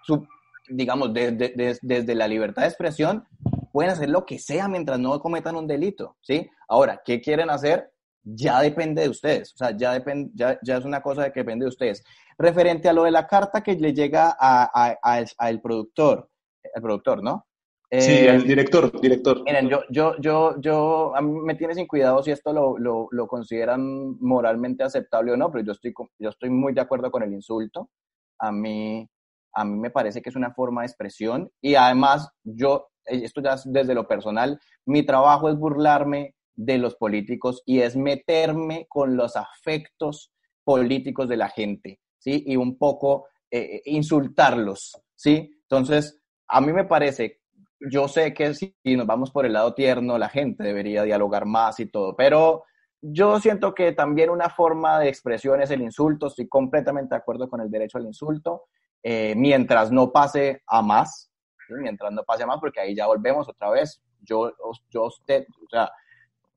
[0.02, 0.26] su,
[0.68, 3.24] digamos, desde la libertad de expresión,
[3.72, 6.50] pueden hacer lo que sea mientras no cometan un delito, ¿sí?
[6.66, 7.92] Ahora, ¿qué quieren hacer?
[8.24, 11.40] Ya depende de ustedes, o sea, ya, depende, ya, ya es una cosa de que
[11.40, 12.02] depende de ustedes.
[12.36, 16.30] Referente a lo de la carta que le llega al productor,
[16.62, 17.47] el productor, ¿no?
[17.90, 19.42] Sí, eh, el director, director.
[19.44, 23.08] Miren, yo, yo, yo, yo, a mí me tiene sin cuidado si esto lo, lo,
[23.10, 27.22] lo, consideran moralmente aceptable o no, pero yo estoy, yo estoy muy de acuerdo con
[27.22, 27.90] el insulto.
[28.38, 29.08] A mí,
[29.54, 33.40] a mí me parece que es una forma de expresión y además yo, eh, esto
[33.42, 39.16] ya desde lo personal, mi trabajo es burlarme de los políticos y es meterme con
[39.16, 40.32] los afectos
[40.64, 42.42] políticos de la gente, ¿sí?
[42.46, 45.50] Y un poco eh, insultarlos, ¿sí?
[45.62, 47.40] Entonces, a mí me parece,
[47.80, 51.80] yo sé que si nos vamos por el lado tierno, la gente debería dialogar más
[51.80, 52.64] y todo, pero
[53.00, 57.48] yo siento que también una forma de expresión es el insulto, estoy completamente de acuerdo
[57.48, 58.64] con el derecho al insulto,
[59.02, 61.30] eh, mientras no pase a más,
[61.68, 64.02] mientras no pase a más, porque ahí ya volvemos otra vez.
[64.20, 64.52] Yo,
[64.90, 65.90] yo usted, o sea,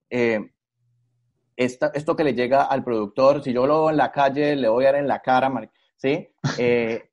[0.09, 0.51] eh,
[1.55, 4.85] esto que le llega al productor, si yo lo veo en la calle, le voy
[4.85, 5.51] a dar en la cara,
[5.95, 6.27] ¿sí?
[6.57, 7.10] Eh,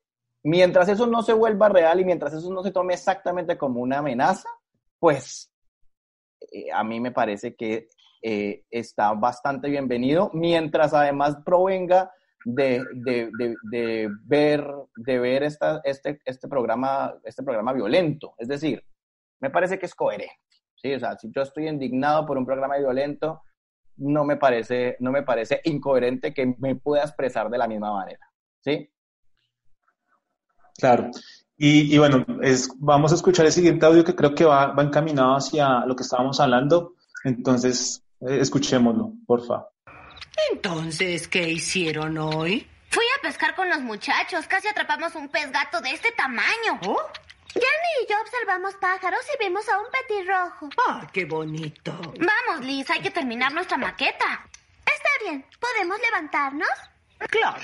[0.48, 3.98] mientras eso no se vuelva real y mientras eso no se tome exactamente como una
[3.98, 4.48] amenaza,
[4.98, 5.52] pues
[6.72, 7.88] a mí me parece que
[8.22, 12.10] está bastante bienvenido, mientras además provenga
[12.44, 13.30] de, de,
[13.70, 18.34] de, ver, de ver este, este, programa, este programa violento.
[18.38, 18.82] Es decir,
[19.40, 20.34] me parece que es coherente.
[20.76, 20.94] ¿sí?
[20.94, 23.42] O sea, si yo estoy indignado por un programa violento,
[23.96, 28.26] no me parece, no me parece incoherente que me pueda expresar de la misma manera.
[28.60, 28.90] ¿sí?
[30.78, 31.10] Claro.
[31.56, 34.82] Y, y bueno, es, vamos a escuchar el siguiente audio que creo que va, va
[34.84, 36.94] encaminado hacia lo que estábamos hablando.
[37.24, 39.68] Entonces, eh, escuchémoslo, por favor.
[40.52, 42.66] Entonces, ¿qué hicieron hoy?
[42.90, 44.46] Fui a pescar con los muchachos.
[44.46, 46.78] Casi atrapamos un pez gato de este tamaño.
[46.86, 47.02] ¿Oh?
[47.52, 50.68] Jenny y yo observamos pájaros y vimos a un petirrojo.
[50.86, 51.92] ¡Ah, qué bonito!
[51.92, 54.46] Vamos, Liz, hay que terminar nuestra maqueta.
[54.86, 55.44] Está bien.
[55.58, 56.68] ¿Podemos levantarnos?
[57.18, 57.58] Claro.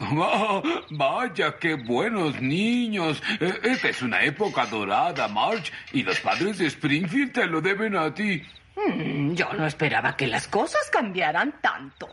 [0.00, 3.22] Oh, vaya, qué buenos niños.
[3.40, 7.96] Eh, esta es una época dorada, March, y los padres de Springfield te lo deben
[7.96, 8.42] a ti.
[8.76, 12.08] Mm, yo no esperaba que las cosas cambiaran tanto.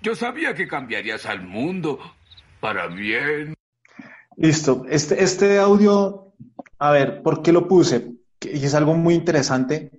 [0.00, 1.98] Yo sabía que cambiarías al mundo
[2.60, 3.54] para bien.
[4.36, 4.86] Listo.
[4.88, 6.32] Este, este audio,
[6.78, 8.12] a ver, ¿por qué lo puse?
[8.40, 9.90] Y es algo muy interesante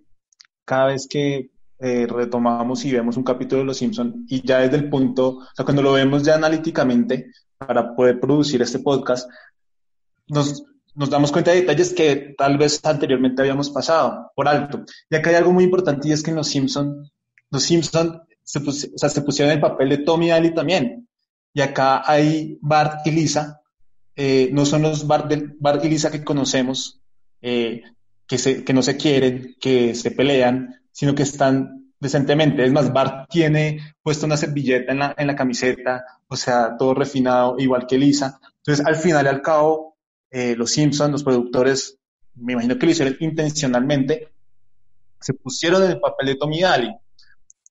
[0.63, 4.77] cada vez que eh, retomamos y vemos un capítulo de Los Simpson y ya desde
[4.77, 9.29] el punto, o sea, cuando lo vemos ya analíticamente para poder producir este podcast,
[10.27, 10.63] nos,
[10.95, 14.83] nos damos cuenta de detalles que tal vez anteriormente habíamos pasado por alto.
[15.09, 17.09] Y acá hay algo muy importante y es que en Los Simpson,
[17.51, 21.07] los Simpson se, o sea, se pusieron el papel de Tommy y Ali también.
[21.53, 23.61] Y acá hay Bart y Lisa,
[24.15, 26.99] eh, no son los Bart, Bart, y Lisa que conocemos,
[27.41, 27.83] eh,
[28.25, 32.65] que, se, que no se quieren, que se pelean, sino que están decentemente.
[32.65, 36.95] Es más, Bart tiene puesto una servilleta en la, en la camiseta, o sea, todo
[36.95, 38.39] refinado, igual que Lisa.
[38.57, 39.95] Entonces, al final y al cabo,
[40.31, 41.99] eh, los Simpsons, los productores,
[42.33, 44.33] me imagino que lo hicieron intencionalmente,
[45.21, 46.95] se pusieron en el papel de Tommy Daly.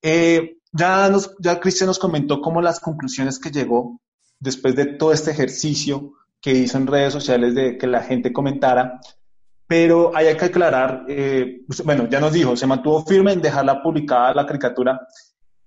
[0.02, 4.00] Eh, ya, nos, ya Cristian nos comentó cómo las conclusiones que llegó
[4.38, 9.00] después de todo este ejercicio que hizo en redes sociales de que la gente comentara,
[9.66, 13.82] pero hay que aclarar, eh, pues, bueno, ya nos dijo, se mantuvo firme en dejarla
[13.82, 15.00] publicada la caricatura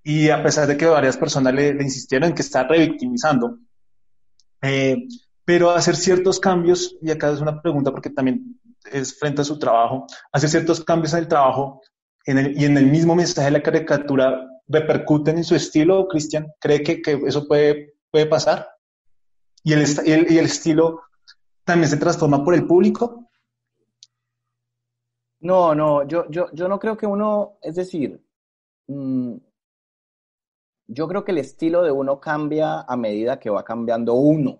[0.03, 3.57] y a pesar de que varias personas le, insistieron en que está revictimizando,
[4.61, 4.97] eh,
[5.43, 8.59] pero hacer ciertos cambios, y acá es una pregunta porque también
[8.91, 11.81] es frente a su trabajo, hacer ciertos cambios en el trabajo
[12.25, 16.47] en el, y en el mismo mensaje de la caricatura repercuten en su estilo, Cristian?
[16.59, 18.67] ¿Cree que, que, eso puede, puede pasar?
[19.63, 21.01] ¿Y el, y el estilo
[21.65, 23.28] también se transforma por el público?
[25.41, 28.21] No, no, yo, yo, yo no creo que uno, es decir,
[28.87, 29.35] mmm,
[30.87, 34.59] yo creo que el estilo de uno cambia a medida que va cambiando uno.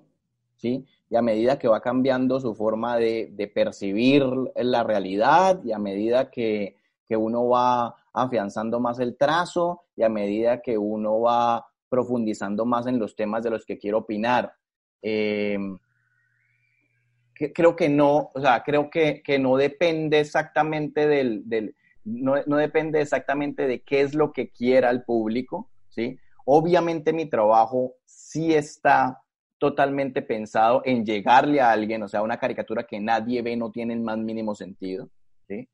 [0.60, 0.86] ¿sí?
[1.10, 4.24] Y a medida que va cambiando su forma de, percibir
[4.56, 6.78] la realidad y a medida que,
[7.12, 13.00] uno va afianzando más el trazo y a medida que uno va profundizando más en
[13.00, 14.54] los temas de los que quiero opinar.
[17.54, 21.74] Creo que no, o sea, creo que, no depende exactamente del,
[22.04, 26.20] no, no, depende exactamente de qué es lo que quiera el público, ¿sí?
[26.46, 29.22] Obviamente mi trabajo sí está
[29.58, 33.94] totalmente pensado en llegarle a alguien, o sea, una caricatura que nadie ve, no tiene
[33.94, 35.10] el más mínimo sentido,
[35.48, 35.70] ¿sí?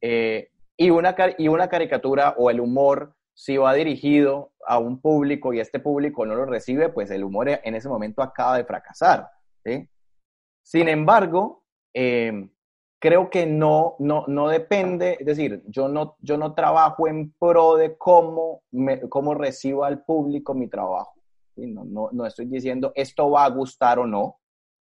[0.00, 5.52] Eh, Y una, y una caricatura o el humor, si va dirigido a un público
[5.52, 9.28] y este público no lo recibe, pues el humor en ese momento acaba de fracasar.
[9.64, 9.88] ¿sí?
[10.68, 11.64] Sin embargo,
[11.94, 12.46] eh,
[12.98, 17.76] creo que no, no, no depende, es decir, yo no, yo no trabajo en pro
[17.76, 21.14] de cómo, me, cómo reciba al público mi trabajo.
[21.56, 24.40] No, no, no, estoy diciendo esto va a gustar o no,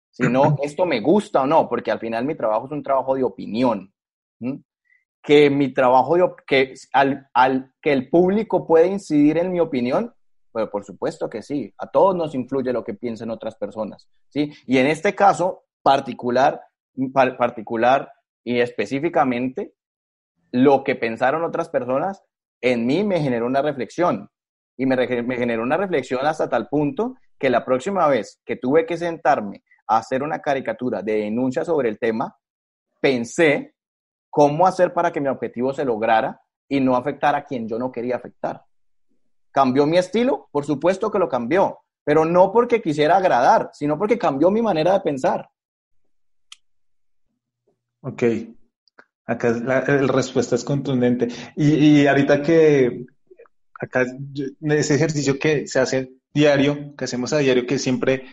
[0.10, 3.24] sino esto me gusta o no, porque al final mi trabajo es un trabajo de
[3.24, 3.94] opinión.
[5.22, 10.16] Que mi trabajo, de, que, al, al, que el público puede incidir en mi opinión,
[10.52, 14.52] pues por supuesto que sí, a todos nos influye lo que piensen otras personas, ¿sí?
[14.66, 16.62] Y en este caso particular,
[17.14, 18.12] particular
[18.44, 19.74] y específicamente,
[20.52, 22.24] lo que pensaron otras personas
[22.62, 24.30] en mí me generó una reflexión
[24.78, 28.86] y me, me generó una reflexión hasta tal punto que la próxima vez que tuve
[28.86, 32.36] que sentarme a hacer una caricatura de denuncia sobre el tema,
[33.00, 33.76] pensé
[34.30, 37.92] cómo hacer para que mi objetivo se lograra y no afectara a quien yo no
[37.92, 38.64] quería afectar.
[39.52, 40.48] ¿Cambió mi estilo?
[40.52, 44.94] Por supuesto que lo cambió, pero no porque quisiera agradar, sino porque cambió mi manera
[44.94, 45.50] de pensar.
[48.02, 48.24] Ok,
[49.26, 51.28] acá la, respuesta es contundente.
[51.56, 53.06] Y, ahorita que
[53.80, 54.06] acá
[54.62, 58.26] ese ejercicio que se hace diario, que hacemos a diario, que siempre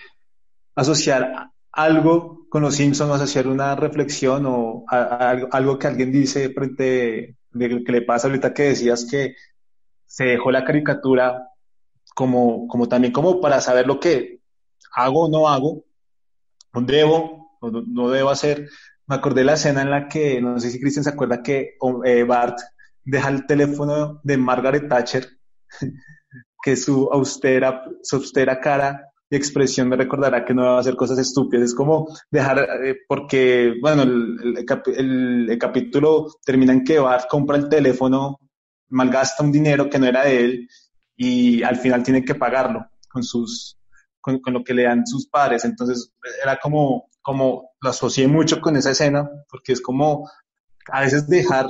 [0.74, 7.84] asociar algo con los Simpsons, asociar una reflexión o algo que alguien dice frente de
[7.84, 9.34] que le pasa ahorita que decías que
[10.06, 11.48] se dejó la caricatura
[12.14, 14.40] como, como también como para saber lo que
[14.94, 15.84] hago o no hago,
[16.72, 18.68] debo o no debo hacer,
[19.06, 21.76] me acordé de la escena en la que, no sé si Cristian se acuerda que
[22.04, 22.58] eh, Bart
[23.04, 25.28] deja el teléfono de Margaret Thatcher,
[26.62, 30.96] que su austera, su austera cara y expresión me recordará que no va a hacer
[30.96, 31.66] cosas estúpidas.
[31.66, 34.64] Es como dejar, eh, porque, bueno, el,
[35.48, 38.40] el, capítulo termina en que Bart compra el teléfono,
[38.88, 40.68] malgasta un dinero que no era de él
[41.16, 43.78] y al final tiene que pagarlo con sus,
[44.20, 45.64] con, lo que le dan sus padres.
[45.64, 46.12] Entonces
[46.42, 50.30] era como como lo asocié mucho con esa escena, porque es como
[50.92, 51.66] a veces dejar,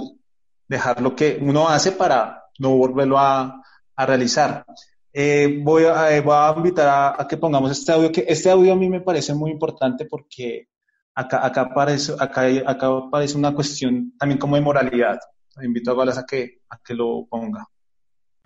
[0.69, 3.63] dejar lo que uno hace para no volverlo a,
[3.97, 4.67] a realizar.
[5.15, 8.75] Eh, voy, a, eh, voy, a, invitar a, que pongamos este audio, que este audio
[8.75, 10.69] a mí me parece muy importante porque
[11.15, 15.19] acá, acá, aparece, acá, acá aparece una cuestión también como de moralidad.
[15.63, 17.67] Invito a a que, a que lo ponga.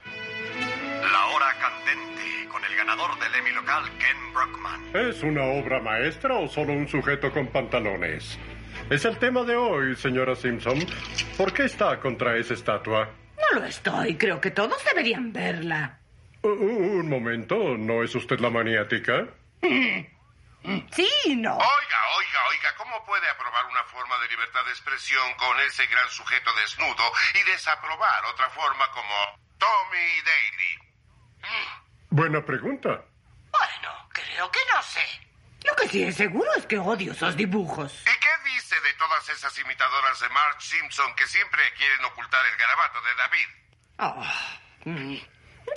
[0.05, 4.97] La hora candente con el ganador del Emmy local, Ken Brockman.
[4.97, 8.39] ¿Es una obra maestra o solo un sujeto con pantalones?
[8.91, 10.79] Es el tema de hoy, señora Simpson.
[11.37, 13.09] ¿Por qué está contra esa estatua?
[13.53, 14.17] No lo estoy.
[14.17, 15.99] Creo que todos deberían verla.
[16.43, 17.77] Uh, un momento.
[17.77, 19.29] ¿No es usted la maniática?
[20.63, 21.57] Sí, no.
[21.57, 26.09] Oiga, oiga, oiga, ¿cómo puede aprobar una forma de libertad de expresión con ese gran
[26.11, 29.15] sujeto desnudo y desaprobar otra forma como
[29.59, 30.91] Tommy Daly?
[32.11, 32.89] Buena pregunta.
[33.51, 35.31] Bueno, creo que no sé.
[35.65, 38.03] Lo que sí es seguro es que odio esos dibujos.
[38.03, 42.57] ¿Y qué dice de todas esas imitadoras de Marge Simpson que siempre quieren ocultar el
[42.57, 43.47] garabato de David?
[43.99, 44.25] Oh,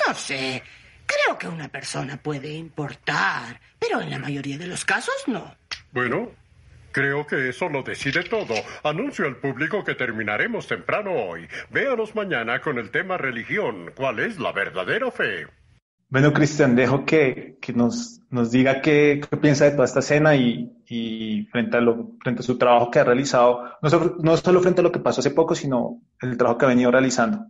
[0.08, 0.64] no sé.
[1.06, 5.56] Creo que una persona puede importar, pero en la mayoría de los casos no.
[5.92, 6.32] Bueno,
[6.92, 8.54] creo que eso lo decide todo.
[8.84, 11.48] Anuncio al público que terminaremos temprano hoy.
[11.70, 13.92] Véanos mañana con el tema religión.
[13.96, 15.48] ¿Cuál es la verdadera fe?
[16.14, 20.36] Bueno, Cristian, dejo que, que nos, nos, diga qué, qué, piensa de toda esta escena
[20.36, 24.38] y, y frente, a lo, frente a su trabajo que ha realizado, no solo, no
[24.38, 27.48] solo frente a lo que pasó hace poco, sino el trabajo que ha venido realizando.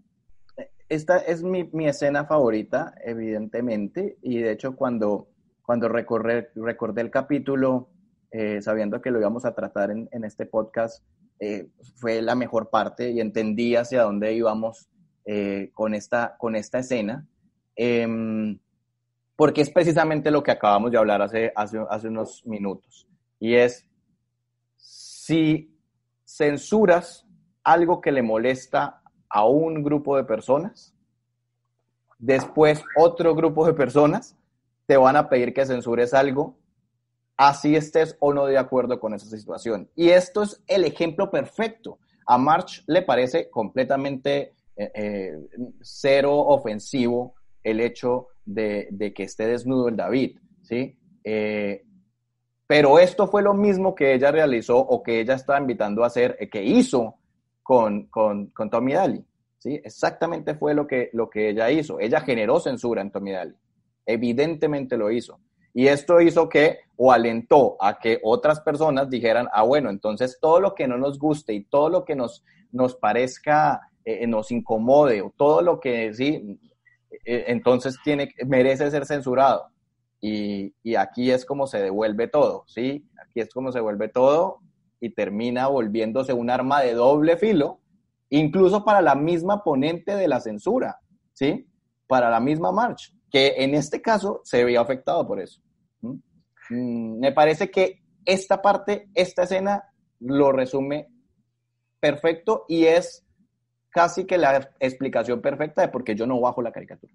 [0.94, 5.28] Esta es mi, escena favorita, evidentemente, y de hecho cuando,
[5.64, 7.90] cuando recorré, recordé el capítulo,
[8.30, 11.04] eh, sabiendo que lo íbamos a tratar en, este podcast,
[11.40, 14.88] eh, fue la mejor parte y entendí hacia dónde íbamos
[15.26, 17.26] eh, con, esta, con esta escena.
[17.76, 18.56] Eh,
[19.36, 23.08] porque es precisamente lo que acabamos de hablar hace, hace, hace unos minutos.
[23.40, 23.88] Y es,
[24.78, 25.76] si
[26.24, 27.26] censuras
[27.64, 29.03] algo que le molesta
[29.34, 30.94] a un grupo de personas,
[32.20, 34.38] después otro grupo de personas
[34.86, 36.56] te van a pedir que censures algo,
[37.36, 39.90] así estés o no de acuerdo con esa situación.
[39.96, 41.98] Y esto es el ejemplo perfecto.
[42.28, 45.34] A March le parece completamente eh, eh,
[45.82, 50.96] cero ofensivo el hecho de, que esté desnudo el David, ¿sí?
[51.24, 51.84] Eh,
[52.68, 56.38] pero esto fue lo mismo que ella realizó o que ella estaba invitando a hacer,
[56.52, 57.16] que hizo
[57.64, 59.26] con, con, con, Tommy Daly,
[59.58, 59.80] ¿sí?
[59.84, 62.00] Exactamente fue lo que, lo que ella hizo.
[62.00, 63.56] Ella generó censura en Tommy Daly,
[64.06, 65.40] evidentemente lo hizo.
[65.74, 70.60] Y esto hizo que, o alentó a que otras personas dijeran, ah, bueno, entonces todo
[70.60, 75.22] lo que no nos guste y todo lo que nos, nos parezca eh, nos incomode
[75.22, 76.60] o todo lo que sí,
[77.26, 79.70] eh, entonces tiene, merece ser censurado.
[80.22, 83.06] Y, y, aquí es como se devuelve todo, ¿sí?
[83.22, 84.63] Aquí es como se vuelve todo
[85.04, 87.82] y termina volviéndose un arma de doble filo,
[88.30, 91.00] incluso para la misma ponente de la censura,
[91.34, 91.68] ¿sí?
[92.08, 95.62] Para la misma March, que en este caso se veía afectado por eso.
[96.70, 99.84] Mm, me parece que esta parte, esta escena
[100.22, 101.10] lo resume
[102.00, 103.26] perfecto y es
[103.90, 107.14] casi que la explicación perfecta de por qué yo no bajo la caricatura.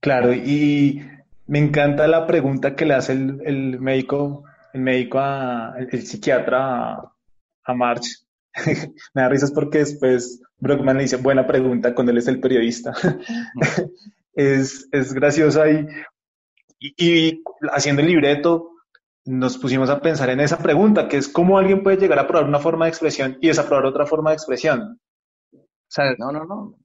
[0.00, 1.06] Claro, y
[1.46, 4.42] me encanta la pregunta que le hace el, médico,
[4.76, 6.92] el médico a, el, psiquiatra
[7.64, 8.06] a, March.
[9.14, 12.92] me da risas porque después Brockman le dice, buena pregunta cuando él es el periodista.
[14.34, 15.66] es, es gracioso.
[15.68, 15.86] Y,
[16.78, 18.70] y, haciendo el libreto,
[19.24, 22.48] nos pusimos a pensar en esa pregunta, que es cómo alguien puede llegar a probar
[22.48, 25.00] una forma de expresión y desaprobar otra forma de expresión.
[26.18, 26.78] no, no, no.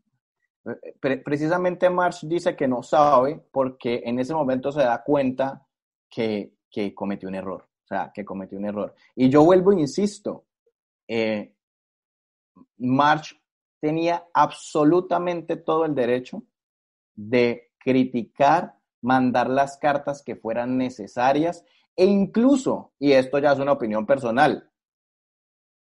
[1.24, 5.68] precisamente Marx dice que no sabe porque en ese momento se da cuenta
[6.10, 7.71] que, que cometió un error.
[7.92, 8.96] Sea, que cometió un error.
[9.18, 10.46] Y yo vuelvo e insisto,
[11.10, 11.54] eh,
[12.78, 13.36] Marx
[13.82, 16.42] tenía absolutamente todo el derecho
[17.14, 21.66] de criticar, mandar las cartas que fueran necesarias
[21.98, 24.72] e incluso, y esto ya es una opinión personal,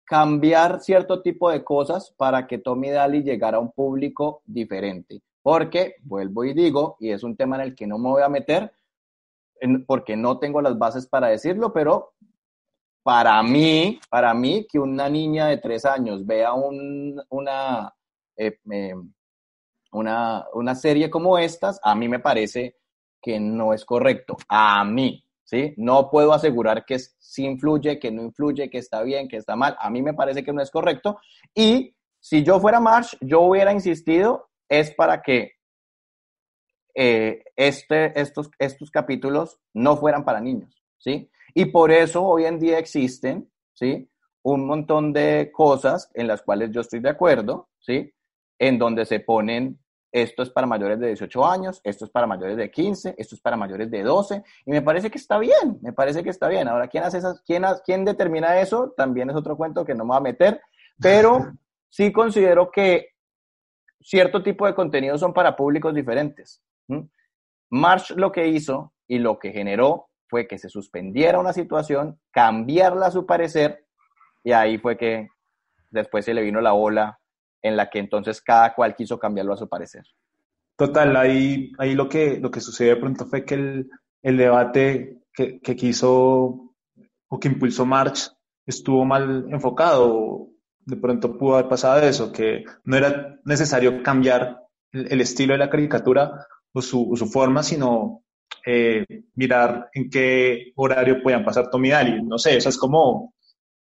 [0.04, 5.22] cambiar cierto tipo de cosas para que Tommy Daly llegara a un público diferente.
[5.43, 8.30] Porque, vuelvo y digo, y es un tema en el que no me voy a
[8.30, 8.74] meter,
[9.86, 12.14] porque no tengo las bases para decirlo, pero
[13.03, 17.93] para mí, para mí, que una niña de tres años vea un, una,
[18.38, 18.59] eh,
[19.91, 22.78] una, una serie como estas, a mí me parece
[23.22, 24.38] que no es correcto.
[24.47, 25.74] A mí, ¿sí?
[25.78, 29.76] No puedo asegurar que sí influye, que no influye, que está bien, que está mal.
[29.80, 31.20] A mí me parece que no es correcto.
[31.55, 35.53] Y si yo fuera Marsh, yo hubiera insistido, es para que
[36.96, 41.30] eh, este, estos, estos capítulos no fueran para niños, ¿sí?
[41.54, 44.10] Y por eso hoy en día existen, ¿sí?
[44.44, 48.14] Un montón de cosas en las cuales yo estoy de acuerdo, ¿sí?
[48.58, 49.80] En donde se ponen
[50.12, 53.42] esto es para mayores de 18 años, esto es para mayores de 15, esto es
[53.42, 56.68] para mayores de 12, y me parece que está bien, me parece que está bien.
[56.68, 58.94] Ahora, ¿quién, hace esas, quién, quién determina eso?
[58.98, 60.62] También es otro cuento que no me va a meter,
[61.00, 61.54] pero
[61.89, 63.12] sí considero que
[64.02, 66.62] cierto tipo de contenidos son para públicos diferentes.
[67.70, 73.08] March lo que hizo y lo que generó fue que se suspendiera una situación, cambiarla
[73.08, 73.86] a su parecer,
[74.44, 75.30] y ahí fue que
[75.89, 77.20] después se le vino la ola
[77.62, 80.04] en la que entonces cada cual quiso cambiarlo a su parecer.
[80.78, 83.89] Total, ahí, ahí lo, que, lo que sucedió de pronto fue que el,
[84.24, 86.74] el debate que, que, quiso
[87.28, 88.32] o que impulsó March
[88.66, 90.48] estuvo mal enfocado.
[90.84, 94.62] De pronto pudo haber pasado eso, que no era necesario cambiar
[94.92, 98.24] el, estilo de la caricatura o su, su forma, sino
[98.65, 99.05] eh,
[99.36, 102.24] mirar en qué horario podían pasar Tommy Daly.
[102.24, 103.34] No sé, eso es como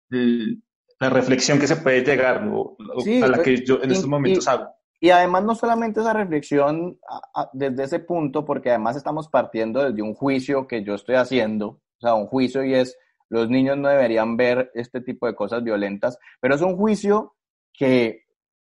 [0.09, 4.69] la reflexión que se puede llegar a la que yo en estos momentos hago.
[4.99, 6.99] Y además no solamente esa reflexión
[7.53, 12.01] desde ese punto, porque además estamos partiendo desde un juicio que yo estoy haciendo, o
[12.01, 12.97] sea, un juicio y es,
[13.29, 17.35] los niños no deberían ver este tipo de cosas violentas, pero es un juicio
[17.73, 18.26] que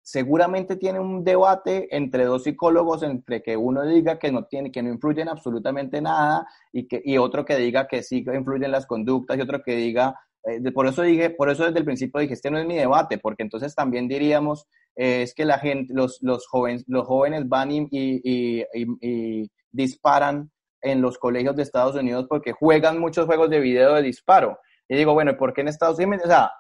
[0.04, 4.84] seguramente tiene un debate entre dos psicólogos, entre que uno diga que no tiene, que
[4.84, 8.86] no influyen absolutamente nada y que y otro que diga que sí que influyen las
[8.86, 12.34] conductas y otro que diga eh, por eso dije, por eso desde el principio dije,
[12.34, 16.20] este no es mi debate, porque entonces también diríamos, eh, es que la gente, los,
[16.22, 20.52] los, jóvenes, los jóvenes van y, y, y, disparan
[20.82, 24.60] en los colegios de Estados Unidos porque juegan muchos juegos de video de disparo.
[24.88, 26.26] Y digo, bueno, ¿y por qué en Estados Unidos?
[26.26, 26.52] O sea,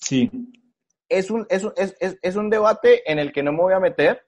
[0.00, 0.30] sí.
[1.18, 1.64] Es, un, es,
[2.22, 4.26] es, un debate en el que no me voy a meter.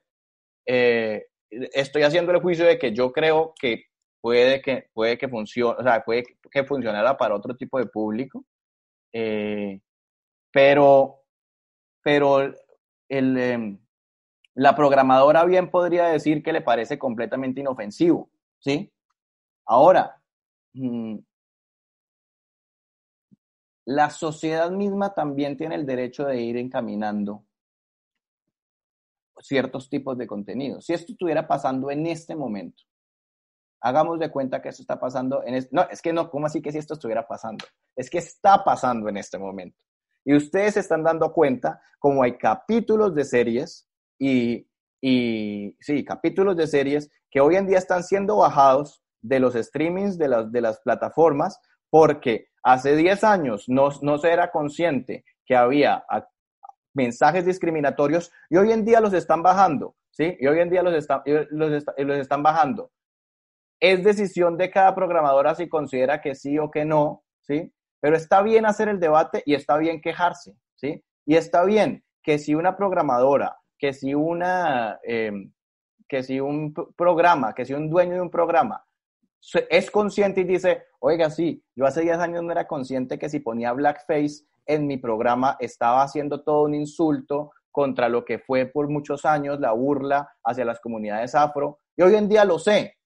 [0.65, 3.85] Eh, estoy haciendo el juicio de que yo creo que
[4.21, 8.45] puede que, puede que funcione, o sea, puede que funcionara para otro tipo de público.
[9.13, 9.79] Eh,
[10.51, 11.23] pero,
[12.03, 12.41] pero
[13.09, 13.79] el, em,
[14.55, 18.29] la programadora bien podría decir que le parece completamente inofensivo,
[18.59, 18.91] ¿sí?
[19.65, 20.21] Ahora,
[20.73, 21.17] mm,
[23.87, 27.45] la sociedad misma también tiene el derecho de ir encaminando
[29.39, 30.85] ciertos tipos de contenidos.
[30.85, 32.83] Si esto estuviera pasando en este momento,
[33.79, 35.69] Hagamos de cuenta que esto está pasando en este...
[35.75, 37.63] No, es que no, ¿cómo así que si esto estuviera pasando?
[37.95, 39.77] Es que está pasando en este momento.
[40.25, 43.87] Y ustedes se están dando cuenta como hay capítulos de series
[44.19, 44.67] y,
[44.99, 50.17] y sí, capítulos de series que hoy en día están siendo bajados de los streamings
[50.17, 55.55] de las, de las plataformas porque hace 10 años no, no se era consciente que
[55.55, 56.03] había
[56.93, 60.35] mensajes discriminatorios y hoy en día los están bajando, ¿sí?
[60.39, 62.91] Y hoy en día los, está- los, está- los están bajando.
[63.79, 67.71] Es decisión de cada programadora si considera que sí o que no, ¿sí?
[68.01, 71.03] Pero está bien hacer el debate y está bien quejarse, ¿sí?
[71.25, 75.31] Y está bien que si una programadora, que si una, eh,
[76.09, 78.83] que si un programa, que si un dueño de un programa
[79.69, 83.39] es consciente y dice, oiga, sí, yo hace 10 años no era consciente que si
[83.39, 88.89] ponía blackface en mi programa estaba haciendo todo un insulto contra lo que fue por
[88.89, 92.97] muchos años la burla hacia las comunidades afro, y hoy en día lo sé.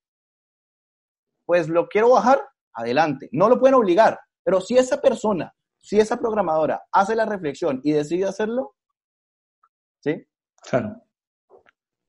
[1.45, 2.39] Pues lo quiero bajar,
[2.73, 3.29] adelante.
[3.31, 7.91] No lo pueden obligar, pero si esa persona, si esa programadora hace la reflexión y
[7.91, 8.75] decide hacerlo,
[9.99, 10.25] ¿sí?
[10.69, 11.01] Claro,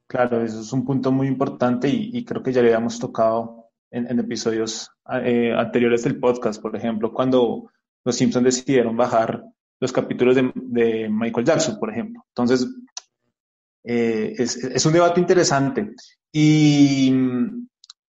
[0.06, 3.61] claro, eso es un punto muy importante y, creo que ya le habíamos tocado
[3.92, 4.90] en, en episodios
[5.22, 7.70] eh, anteriores del podcast, por ejemplo, cuando
[8.04, 9.44] los Simpsons decidieron bajar
[9.78, 12.24] los capítulos de, de Michael Jackson, por ejemplo.
[12.28, 12.68] Entonces,
[13.84, 15.94] eh, es, es un debate interesante.
[16.32, 17.12] Y,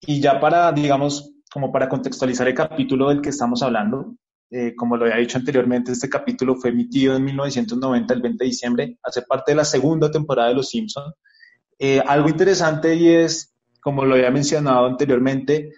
[0.01, 4.15] y ya para, digamos, como para contextualizar el capítulo del que estamos hablando,
[4.49, 8.49] eh, como lo había dicho anteriormente, este capítulo fue emitido en 1990, el 20 de
[8.49, 11.13] diciembre, hace parte de la segunda temporada de Los Simpsons.
[11.79, 13.52] Eh, algo interesante y es,
[13.83, 15.73] como lo había mencionado anteriormente,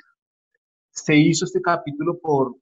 [0.91, 2.55] se hizo este capítulo por,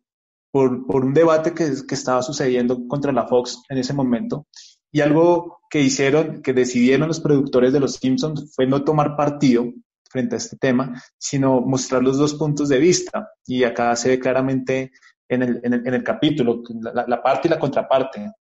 [0.51, 1.63] por, un debate que,
[1.93, 4.47] estaba sucediendo contra la Fox en ese momento.
[4.91, 9.65] Y algo que hicieron, que decidieron los productores de Los Simpsons fue no tomar partido
[10.09, 13.31] frente a este tema, sino mostrar los dos puntos de vista.
[13.45, 14.91] Y acá se ve claramente
[15.27, 18.31] en el, en el, en el capítulo, la, parte y la contraparte.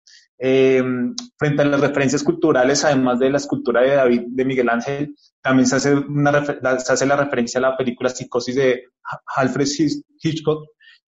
[0.45, 0.83] Eh,
[1.39, 5.69] frente a las referencias culturales, además de la escultura de David, de Miguel Ángel, también
[5.69, 8.87] se hace, la referencia a la película Psicosis de
[9.37, 9.69] Alfred
[10.21, 10.67] Hitchcock.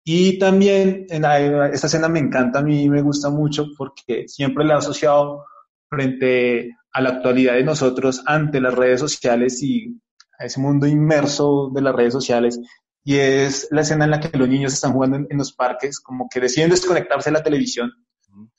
[0.04, 4.66] Y también en la, esta escena me encanta, a mí me gusta mucho porque siempre
[4.66, 5.46] la he asociado
[5.88, 9.96] frente a la actualidad de nosotros ante las redes sociales y
[10.40, 12.60] a ese mundo inmerso de las redes sociales
[13.04, 16.00] y es la escena en la que los niños están jugando en, en, los parques,
[16.00, 17.92] como que deciden desconectarse de la televisión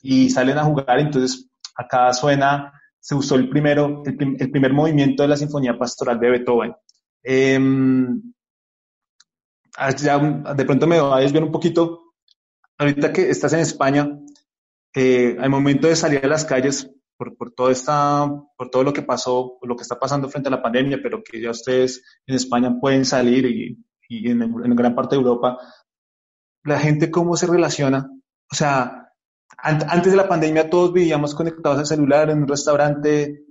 [0.02, 5.22] y salen a jugar, entonces acá suena, se usó el primero, el, el primer movimiento
[5.22, 6.74] de la Sinfonía Pastoral de Beethoven.
[7.22, 7.58] Eh,
[9.98, 12.14] ya de pronto me va a desviar un poquito,
[12.78, 14.08] ahorita que estás en España,
[14.94, 18.26] eh, al momento de salir a las calles, por, por, todo esta,
[18.56, 21.40] por todo lo que pasó, lo que está pasando frente a la pandemia, pero que
[21.40, 25.56] ya ustedes en España pueden salir y y en, en, gran parte de Europa,
[26.64, 28.10] la gente cómo se relaciona.
[28.50, 29.09] O sea,
[29.58, 33.44] antes de la pandemia todos vivíamos conectados al celular en un restaurante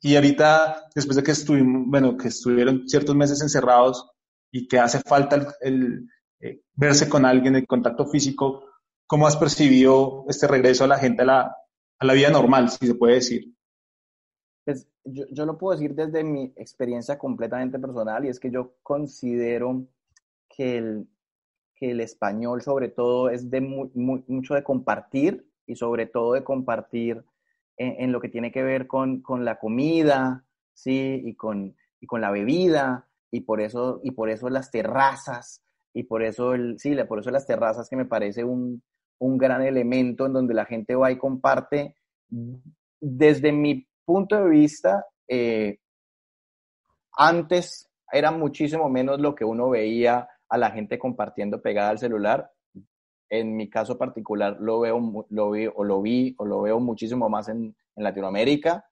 [0.00, 4.10] y ahorita, después de que estuvimos, bueno, que estuvieron ciertos meses encerrados
[4.52, 6.08] y que hace falta el, el
[6.40, 8.64] eh, verse con alguien, el contacto físico,
[9.06, 11.56] ¿cómo has percibido este regreso a la gente a la,
[11.98, 13.52] a la vida normal, si se puede decir?
[14.64, 18.76] Pues yo, yo, lo puedo decir desde mi experiencia completamente personal y es que yo
[18.82, 19.88] considero
[20.48, 21.08] que el,
[21.78, 27.24] que el español sobre todo es de mucho de compartir y sobre todo de compartir
[27.76, 31.22] en, en, lo que tiene que ver con, con la comida, ¿sí?
[31.24, 35.62] Y con, y con la bebida y por eso, y por eso las terrazas
[35.92, 38.82] y por eso, el, sí, por eso las terrazas que me parece un,
[39.18, 41.96] un gran elemento en donde la gente va y comparte
[43.00, 45.78] desde mi punto de vista, eh,
[47.16, 52.50] antes era muchísimo menos lo que uno veía a la gente compartiendo pegada al celular.
[53.30, 57.28] En mi caso particular lo veo, lo vi, o lo vi o lo veo muchísimo
[57.28, 58.84] más en, Latinoamérica.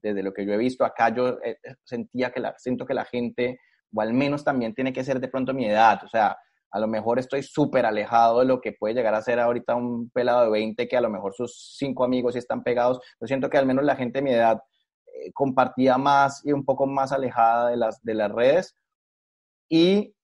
[0.00, 3.04] Desde lo que yo he visto acá, yo eh, sentía que la, siento que la
[3.04, 3.58] gente,
[3.92, 6.38] o al menos también tiene que ser de pronto mi edad, o sea,
[6.70, 10.10] a lo mejor estoy súper alejado de lo que puede llegar a ser ahorita un
[10.10, 13.00] pelado de 20 que a lo mejor sus cinco amigos están pegados.
[13.20, 14.60] Yo siento que al menos la gente de mi edad
[15.06, 18.76] eh, compartía más y un poco más alejada de las, de las redes.
[19.70, 20.14] Y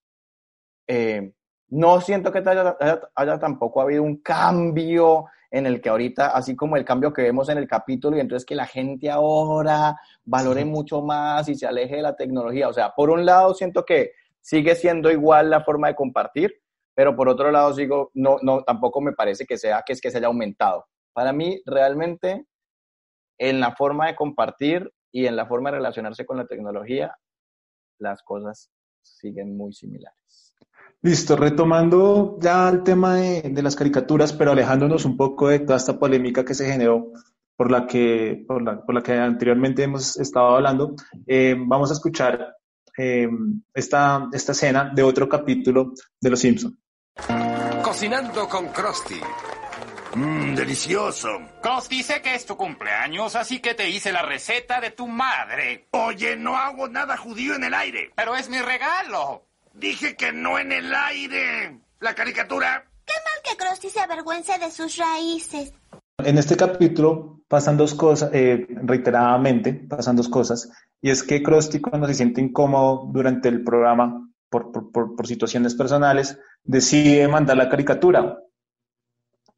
[0.86, 1.32] eh,
[1.68, 6.56] no siento que haya, haya, haya, tampoco habido un cambio en el que ahorita, así
[6.56, 10.62] como el cambio que vemos en el capítulo, y entonces que la gente ahora valore
[10.62, 10.68] sí.
[10.68, 12.68] mucho más y se aleje de la tecnología.
[12.68, 16.60] O sea, por un lado siento que sigue siendo igual la forma de compartir,
[16.94, 20.10] pero por otro lado sigo, no, no, tampoco me parece que sea que es que
[20.10, 20.86] se haya aumentado.
[21.12, 22.46] Para mí, realmente,
[23.38, 27.16] en la forma de compartir y en la forma de relacionarse con la tecnología,
[27.98, 28.70] las cosas
[29.02, 30.53] siguen muy similares.
[31.02, 35.76] Listo, retomando ya el tema de, de las caricaturas, pero alejándonos un poco de toda
[35.76, 37.12] esta polémica que se generó
[37.56, 40.94] por la que, por la, por la que anteriormente hemos estado hablando,
[41.26, 42.56] eh, vamos a escuchar
[42.96, 43.28] eh,
[43.72, 46.76] esta, esta escena de otro capítulo de Los Simpsons.
[47.82, 49.20] Cocinando con Krusty.
[50.16, 51.28] Mmm, delicioso.
[51.60, 55.88] Krusty, sé que es tu cumpleaños, así que te hice la receta de tu madre.
[55.90, 58.12] Oye, no hago nada judío en el aire.
[58.16, 59.46] Pero es mi regalo.
[59.74, 61.80] Dije que no en el aire.
[62.00, 62.84] La caricatura.
[63.04, 65.72] Qué mal que Krusty se avergüence de sus raíces.
[66.18, 70.70] En este capítulo pasan dos cosas, eh, reiteradamente pasan dos cosas,
[71.00, 75.26] y es que Krusty cuando se siente incómodo durante el programa por, por, por, por
[75.26, 78.38] situaciones personales, decide mandar la caricatura.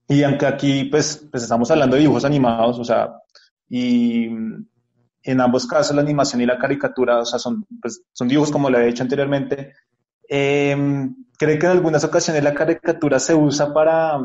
[0.08, 3.10] Y aunque aquí pues, pues estamos hablando de dibujos animados, o sea,
[3.68, 8.50] y en ambos casos la animación y la caricatura, o sea, son, pues, son dibujos
[8.50, 9.74] como lo he dicho anteriormente,
[10.29, 10.77] eh,
[11.39, 14.18] cree que en algunas ocasiones la caricatura se usa para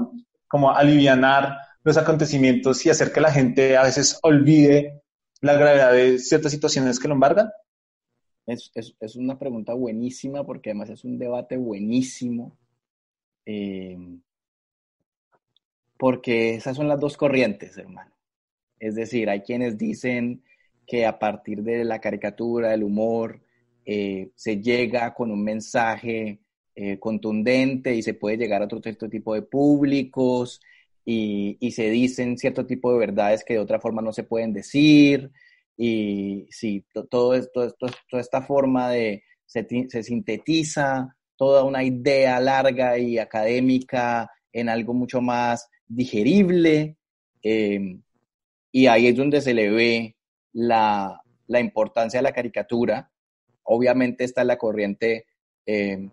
[0.48, 5.02] como alivianar los acontecimientos y hacer que la gente a veces olvide
[5.42, 7.50] la gravedad de ciertas situaciones que lo embargan?
[8.46, 12.58] Es, es, es una pregunta buenísima porque además es un debate buenísimo.
[13.46, 13.98] Eh,
[15.98, 18.12] porque esas son las dos corrientes, hermano.
[18.80, 20.44] Es decir, hay quienes dicen
[20.88, 23.42] que a partir de la caricatura, el humor,
[23.86, 26.42] eh, se llega con un mensaje
[26.76, 30.62] eh, contundente y se puede llegar a otro cierto tipo de públicos
[31.04, 34.54] y, y, se dicen cierto tipo de verdades que de otra forma no se pueden
[34.54, 35.32] decir.
[35.76, 42.98] Y sí, todo esto, toda esta forma de, se, se sintetiza toda una idea larga
[43.00, 46.98] y académica en algo mucho más digerible.
[47.44, 47.98] Eh,
[48.72, 50.16] y ahí es donde se le ve
[50.54, 53.11] la, la, importancia de la caricatura.
[53.64, 55.26] Obviamente está en la corriente
[55.66, 56.10] eh,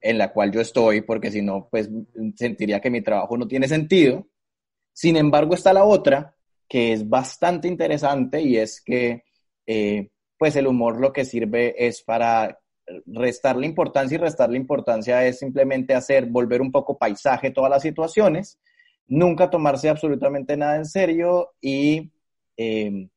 [0.00, 1.88] en la cual yo estoy, porque si no, pues
[2.36, 4.26] sentiría que mi trabajo no tiene sentido.
[4.92, 6.34] Sin embargo, está la otra,
[6.68, 9.24] que es bastante interesante y es que,
[9.66, 12.58] eh, pues el humor lo que sirve es para
[13.06, 18.58] restarle importancia y restarle importancia es simplemente hacer, volver un poco paisaje todas las situaciones,
[19.08, 22.10] nunca tomarse absolutamente nada en serio y,
[22.56, 23.08] eh,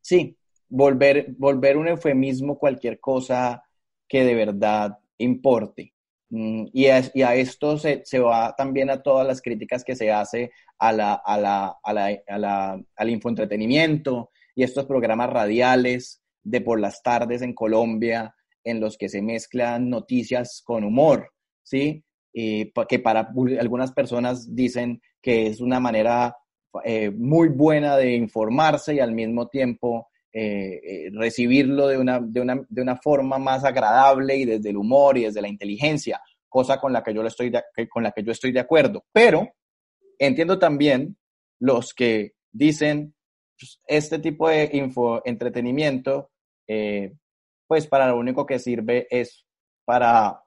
[0.00, 0.36] sí,
[0.68, 3.62] volver, volver un eufemismo cualquier cosa
[4.08, 5.92] que de verdad importe.
[6.30, 10.50] Mm, y, a, esto se, se, va también a todas las críticas que se hace
[10.78, 16.80] a la, a la, a la, la, al infoentretenimiento y estos programas radiales de por
[16.80, 22.02] las tardes en Colombia en los que se mezclan noticias con humor, ¿sí?
[22.32, 26.36] Que para algunas personas dicen que es una manera
[26.84, 30.08] eh, muy buena de informarse y al mismo tiempo
[30.38, 34.76] eh, eh, recibirlo de una, de, una, de una, forma más agradable y desde el
[34.76, 38.22] humor y desde la inteligencia, cosa con la que yo, estoy de, con la que
[38.22, 39.06] yo estoy de acuerdo.
[39.12, 39.48] Pero
[40.18, 41.16] entiendo también
[41.58, 43.14] los que dicen
[43.58, 46.30] pues, este tipo de info entretenimiento,
[46.68, 47.14] eh,
[47.66, 49.46] pues para lo único que sirve es
[49.86, 50.44] para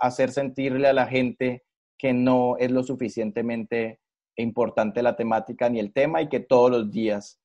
[0.00, 1.62] hacer sentirle a la gente
[1.96, 4.00] que no es lo suficientemente
[4.34, 7.40] importante la temática ni el tema y que todos los días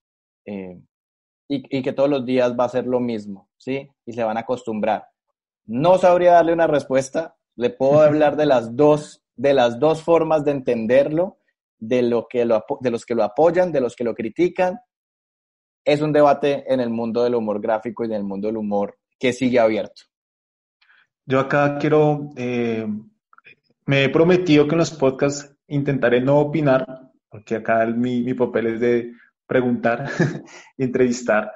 [0.46, 0.80] eh,
[1.48, 3.90] y, y, que todos los días va a ser lo mismo, ¿sí?
[4.06, 5.08] Y se van a acostumbrar.
[5.66, 10.44] No sabría darle una respuesta, le puedo hablar de las dos, de las dos formas
[10.44, 11.38] de entenderlo,
[11.78, 14.80] de, lo que lo, de los que lo apoyan, de los que lo critican.
[15.84, 18.98] Es un debate en el mundo del humor gráfico y en el mundo del humor
[19.20, 20.04] que sigue abierto.
[21.26, 22.88] Yo acá quiero, eh,
[23.86, 28.34] me he prometido que en los podcasts intentaré no opinar, porque acá el, mi, mi
[28.34, 29.12] papel es de
[29.48, 30.10] preguntar,
[30.78, 31.52] entrevistar,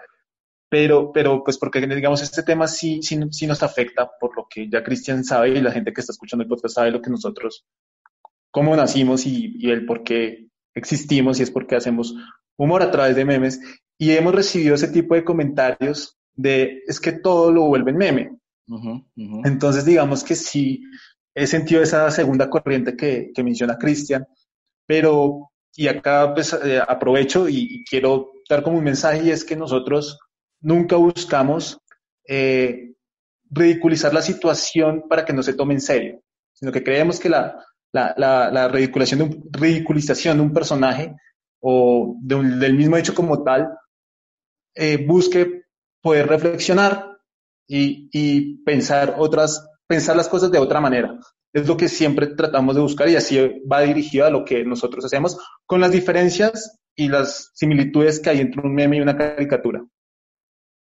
[0.70, 4.70] pero, pero pues porque digamos este tema sí, sí, sí, nos afecta por lo que
[4.70, 7.66] ya Cristian sabe y la gente que está escuchando el podcast sabe lo que nosotros,
[8.52, 12.16] cómo nacimos y, y el por qué existimos y es porque hacemos
[12.58, 13.60] humor a través de memes
[13.98, 18.32] y hemos recibido ese tipo de comentarios de es que todo lo vuelven meme.
[18.68, 19.42] Uh -huh.
[19.46, 20.82] Entonces digamos que sí
[21.36, 24.26] he sentido esa segunda corriente que, que menciona Cristian,
[24.86, 29.56] pero y acá pues, eh, aprovecho y, quiero dar como un mensaje y es que
[29.56, 30.20] nosotros
[30.62, 31.80] nunca buscamos
[32.28, 32.94] eh,
[33.50, 36.22] ridiculizar la situación para que no se tome en serio,
[36.54, 41.16] sino que creemos que la, la, la, de un, ridiculización de un personaje
[41.62, 43.70] o de un, del mismo hecho como tal
[44.76, 45.64] eh, busque
[46.02, 47.18] poder reflexionar
[47.68, 51.20] y, y pensar otras, pensar las cosas de otra manera
[51.54, 53.38] es lo que siempre tratamos de buscar y así
[53.72, 58.40] va dirigido a lo que nosotros hacemos, con las diferencias y las similitudes que hay
[58.42, 59.84] entre un meme y una caricatura.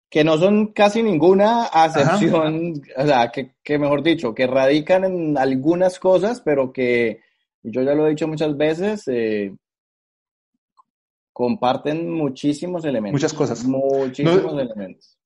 [0.10, 3.04] Que no son casi ninguna acepción, Ajá.
[3.04, 7.22] o sea, que, que, mejor dicho, que radican en algunas cosas, pero que
[7.64, 9.56] yo ya lo he dicho muchas veces, eh,
[11.32, 13.14] comparten muchísimos elementos.
[13.14, 13.64] Muchas cosas.
[13.66, 15.18] Muchísimos no, elementos.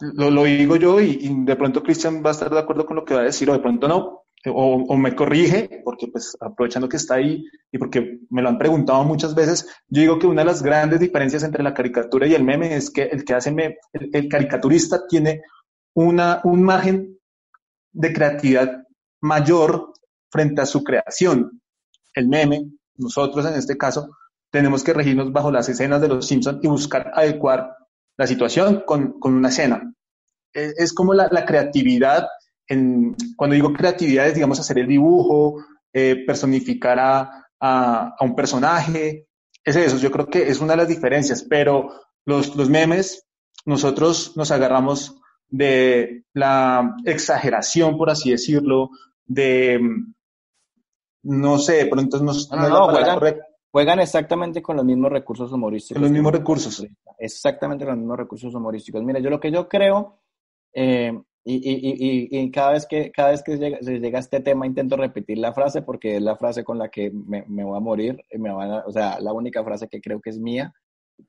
[0.00, 2.96] Lo, lo, digo yo y, y de pronto Cristian va a estar de acuerdo con
[2.96, 6.88] lo que va a decir o de pronto no, o, me corrige, porque pues aprovechando
[6.88, 10.42] que está ahí y porque me lo han preguntado muchas veces, yo digo que una
[10.42, 13.54] de las grandes diferencias entre la caricatura y el meme es que el que hace
[13.92, 15.42] el, caricaturista tiene
[15.94, 17.18] una, un margen
[17.92, 18.82] de creatividad
[19.22, 19.92] mayor
[20.30, 21.62] frente a su creación.
[22.12, 24.10] El meme, nosotros en este caso,
[24.50, 27.74] tenemos que regirnos bajo las escenas de los Simpsons y buscar adecuar
[28.16, 29.94] la situación con, con una escena.
[30.52, 32.26] Es, es como la, la creatividad
[33.36, 39.28] cuando digo creatividad es, digamos, hacer el dibujo, eh, personificar a, a, un personaje,
[39.64, 41.90] es eso, yo creo que es una de las diferencias, pero
[42.24, 43.26] los, los memes,
[43.64, 45.16] nosotros nos agarramos
[45.48, 48.90] de la exageración, por así decirlo,
[49.26, 49.80] de,
[51.22, 52.50] no sé, de pronto nos...
[52.50, 53.38] No, no, juegan,
[53.70, 56.02] juegan, exactamente con los mismos recursos humorísticos.
[56.02, 56.86] Los mismos recursos.
[57.18, 59.02] Exactamente los mismos recursos humorísticos.
[59.02, 60.20] Mira, yo lo que yo creo,
[60.72, 64.20] eh, y, y, y, y, cada vez que, cada vez que llega, se llega a
[64.20, 67.64] este tema intento repetir la frase porque es la frase con la que me, me
[67.64, 70.38] voy a morir, me van a, o sea, la única frase que creo que es
[70.38, 70.72] mía,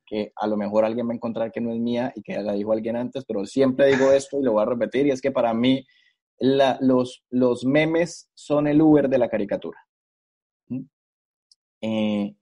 [0.05, 2.53] que a lo mejor alguien va a encontrar que no es mía y que la
[2.53, 5.32] dijo alguien antes, pero siempre digo esto y lo voy a repetir y es que
[5.32, 5.86] para mí
[6.39, 9.80] la, los, los memes son el Uber de la caricatura.
[10.70, 10.82] ¿Mm?
[11.82, 12.36] Eh,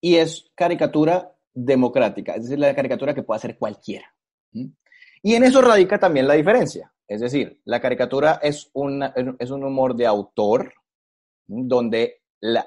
[0.00, 4.14] y es caricatura democrática, es decir, la caricatura que puede hacer cualquiera.
[4.52, 4.68] ¿Mm?
[5.22, 6.92] Y en eso radica también la diferencia.
[7.08, 10.72] Es decir, la caricatura es, una, es un humor de autor,
[11.46, 12.22] donde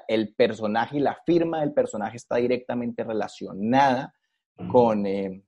[0.08, 4.14] el personaje y la firma del personaje está directamente relacionada
[4.70, 5.42] con, eh,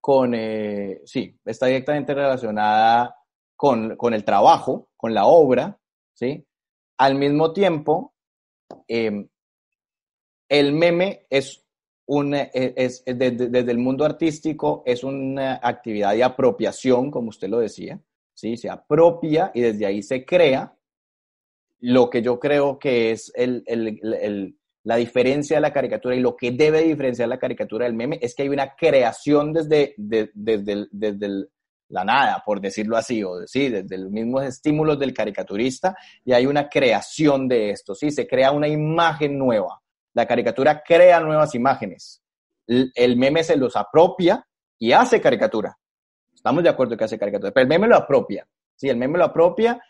[0.00, 3.14] con eh, sí, está directamente relacionada
[3.56, 5.78] con, con, el trabajo, con la obra,
[6.14, 6.46] ¿sí?
[6.98, 8.14] Al mismo tiempo,
[8.88, 9.26] eh,
[10.48, 11.64] el meme es
[12.34, 18.00] eh, es, desde, el mundo artístico es una actividad de apropiación, como usted lo decía,
[18.34, 18.56] ¿sí?
[18.56, 20.74] Se apropia y desde ahí se crea
[21.78, 23.32] lo que yo creo que es
[24.82, 28.34] la diferencia de la caricatura y lo que debe diferenciar la caricatura del meme es
[28.34, 31.48] que hay una creación desde, desde, desde
[31.90, 36.46] la nada, por decirlo así, o sí, desde los mismos estímulos del caricaturista y hay
[36.46, 38.10] una creación de esto, ¿sí?
[38.10, 39.80] Se crea una imagen nueva.
[40.14, 42.22] La caricatura crea nuevas imágenes.
[42.66, 44.46] El meme se los apropia
[44.78, 45.76] y hace caricatura.
[46.32, 48.46] Estamos de acuerdo que hace caricatura, pero el meme lo apropia.
[48.76, 49.82] Sí, el meme lo apropia.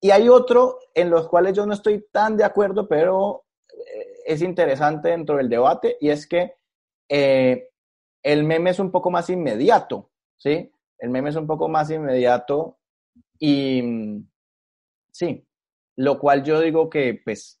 [0.00, 4.42] Y hay otro en los cuales yo no estoy tan de acuerdo, pero eh, es
[4.42, 6.54] interesante dentro del debate, y es que
[7.08, 7.68] eh,
[8.22, 10.72] el meme es un poco más inmediato, ¿sí?
[10.98, 12.78] El meme es un poco más inmediato
[13.38, 14.24] y
[15.10, 15.46] sí,
[15.96, 17.60] lo cual yo digo que pues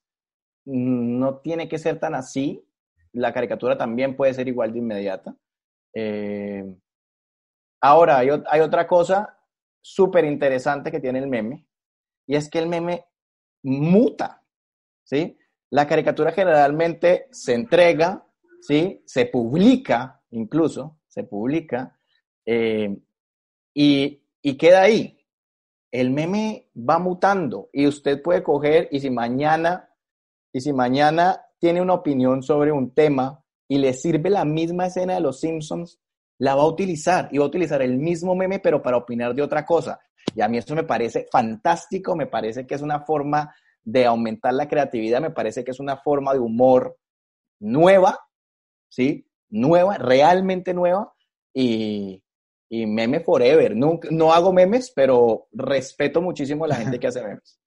[0.64, 2.64] no tiene que ser tan así.
[3.12, 5.36] La caricatura también puede ser igual de inmediata.
[5.94, 6.64] Eh,
[7.80, 9.38] ahora, hay, hay, otra cosa
[9.80, 11.66] súper interesante que tiene el meme,
[12.26, 13.04] y es que el meme
[13.62, 14.42] muta,
[15.04, 15.36] ¿sí?
[15.70, 18.26] La caricatura generalmente se entrega,
[18.60, 19.02] ¿sí?
[19.06, 21.98] Se publica, incluso, se publica,
[22.46, 22.96] eh,
[23.74, 25.18] y, y queda ahí.
[25.90, 29.91] El meme va mutando y usted puede coger y si mañana
[30.52, 35.14] y si mañana tiene una opinión sobre un tema y le sirve la misma escena
[35.14, 35.98] de los Simpsons,
[36.38, 39.42] la va a utilizar y va a utilizar el mismo meme, pero para opinar de
[39.42, 40.00] otra cosa.
[40.34, 44.52] Y a mí eso me parece fantástico, me parece que es una forma de aumentar
[44.54, 46.98] la creatividad, me parece que es una forma de humor
[47.60, 48.18] nueva,
[48.88, 49.26] ¿sí?
[49.50, 51.12] Nueva, realmente nueva
[51.54, 52.22] y,
[52.68, 53.76] y meme forever.
[53.76, 57.61] No, no hago memes, pero respeto muchísimo a la gente que hace memes.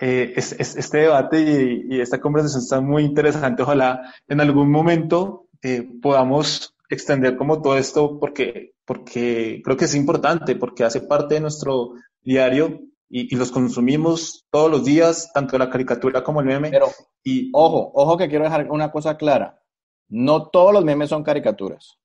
[0.00, 3.62] Eh, es, este debate y, esta conversación está muy interesante.
[3.62, 9.94] Ojalá en algún momento eh, podamos extender como todo esto porque, porque creo que es
[9.94, 15.68] importante, porque hace parte de nuestro diario y, los consumimos todos los días, tanto la
[15.68, 16.70] caricatura como el meme.
[16.70, 16.86] Pero,
[17.22, 19.62] y, ojo, ojo que quiero dejar una cosa clara.
[20.08, 21.98] No todos los memes son caricaturas.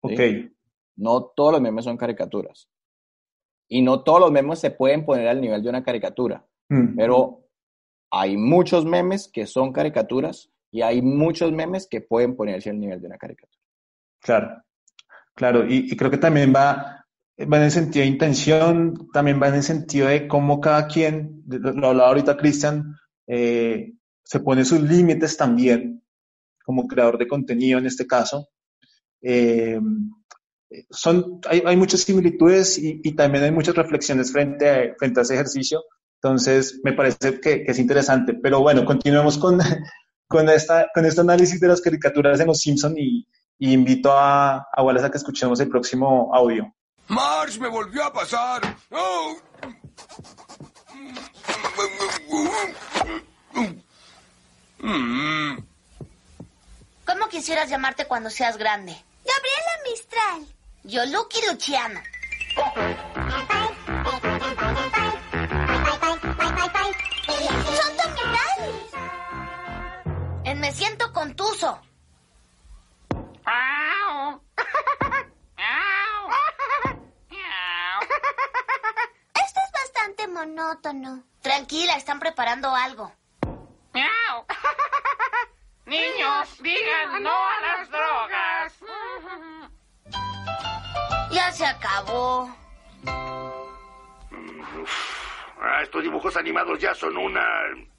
[0.00, 0.20] Ok.
[0.96, 2.68] No todos los memes son caricaturas.
[3.68, 6.46] Y no todos los memes se pueden poner al nivel de una caricatura.
[6.68, 6.96] Mm.
[6.96, 7.46] Pero
[8.10, 13.00] hay muchos memes que son caricaturas y hay muchos memes que pueden ponerse al nivel
[13.00, 13.62] de una caricatura.
[14.20, 14.62] Claro,
[15.34, 17.04] claro, y, creo que también va,
[17.40, 21.44] va en el sentido de intención, también va en el sentido de cómo cada quien,
[21.46, 22.96] lo hablaba ahorita Cristian,
[23.26, 23.92] eh,
[24.24, 26.02] se pone sus límites también,
[26.64, 28.48] como creador de contenido en este caso.
[29.22, 29.78] Eh,
[30.90, 35.22] son, hay, hay, muchas similitudes y, y, también hay muchas reflexiones frente a, frente a
[35.22, 35.84] ese ejercicio
[36.22, 38.34] entonces, me parece que, es interesante.
[38.34, 39.58] Pero bueno, continuemos con,
[40.28, 43.26] con, esta, con este análisis de las caricaturas de los Simpson y,
[43.58, 46.72] invito a, a Wallace a que escuchemos el próximo audio.
[47.08, 48.76] Marsh me volvió a pasar.
[48.90, 49.36] Oh.
[57.06, 58.92] ¿Cómo quisieras llamarte cuando seas grande?
[59.24, 60.46] Gabriela Mistral.
[60.84, 62.02] Yo Lucky Luciana.
[96.46, 97.42] Animados ya son una...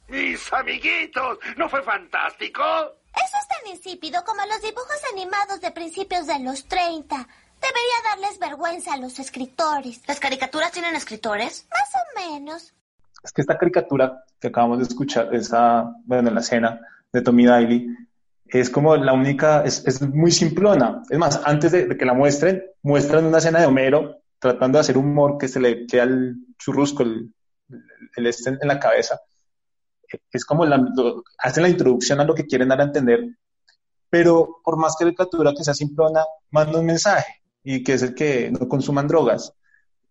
[0.08, 2.64] Mis amiguitos, ¿no fue fantástico?
[2.64, 7.16] Eso es tan insípido como los dibujos animados de principios de los 30.
[7.18, 10.02] Debería darles vergüenza a los escritores.
[10.08, 11.68] ¿Las caricaturas tienen escritores?
[11.70, 12.74] Más o menos.
[13.22, 16.80] Es que esta caricatura que acabamos de escuchar, esa, bueno, en la escena
[17.12, 17.88] de Tommy Daly,
[18.46, 21.02] es como la única, es, es muy simplona.
[21.10, 24.82] Es más, antes de, de, que la muestren, muestran una escena de Homero tratando de
[24.82, 27.34] hacer humor que se le queda el churrusco, el,
[28.16, 29.20] el este en la cabeza.
[30.32, 33.20] Es como la, lo, hacen la introducción a lo que quieren dar a entender,
[34.10, 38.50] pero por más caricatura que sea simplona, manda un mensaje y que es el que
[38.52, 39.54] no consuman drogas.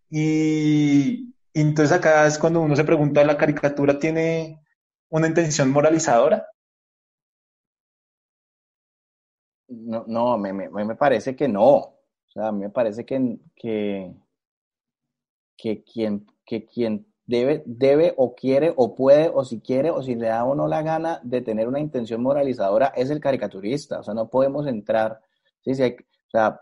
[0.09, 4.61] Y, y entonces acá es cuando uno se pregunta, ¿la caricatura tiene
[5.09, 6.47] una intención moralizadora?
[9.69, 11.65] No, no me, me, me, parece que no.
[11.65, 14.13] O sea, a mí me parece que, que,
[15.57, 20.15] que, quien, que quien debe, debe o quiere o puede o si quiere o si
[20.15, 23.99] le da o no la gana de tener una intención moralizadora es el caricaturista.
[23.99, 25.19] O sea, no podemos entrar.
[25.61, 25.75] ¿sí?
[25.75, 26.59] sí o sea,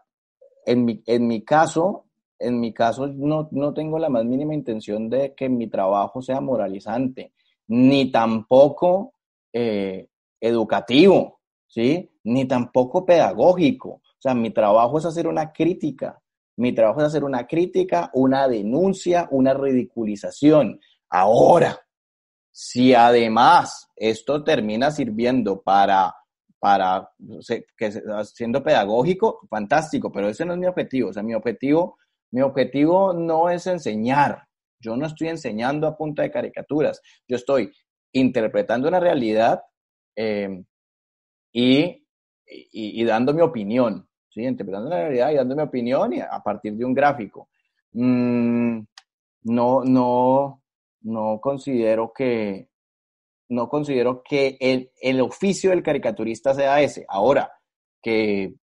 [0.65, 2.05] en mi, en mi caso,
[2.39, 6.41] en mi caso no, no tengo la más mínima intención de que mi trabajo sea
[6.41, 7.33] moralizante,
[7.67, 9.13] ni tampoco
[9.53, 10.09] eh,
[10.41, 12.11] educativo, ¿sí?
[12.23, 13.89] Ni tampoco pedagógico.
[13.89, 16.19] O sea, mi trabajo es hacer una crítica.
[16.57, 20.79] Mi trabajo es hacer una crítica, una denuncia, una ridiculización.
[21.09, 21.79] Ahora,
[22.51, 26.15] si además esto termina sirviendo para,
[26.57, 27.09] para
[27.77, 27.91] que
[28.23, 31.09] siendo pedagógico, fantástico, pero ese no es mi objetivo.
[31.09, 31.97] O sea, mi objetivo,
[32.31, 34.47] mi objetivo no es enseñar.
[34.79, 37.01] Yo no estoy enseñando a punta de caricaturas.
[37.27, 37.71] Yo estoy
[38.13, 39.61] interpretando una realidad
[40.15, 40.63] eh,
[41.51, 41.83] y,
[42.45, 44.43] y, y, dando mi opinión, ¿sí?
[44.43, 47.47] interpretando la realidad y dando mi opinión y a partir de un gráfico.
[47.93, 48.79] Mm,
[49.43, 50.61] no, no,
[51.01, 52.67] no considero que,
[53.49, 57.05] no considero que el, el, oficio del caricaturista sea ese.
[57.07, 57.51] Ahora,
[58.01, 58.55] que,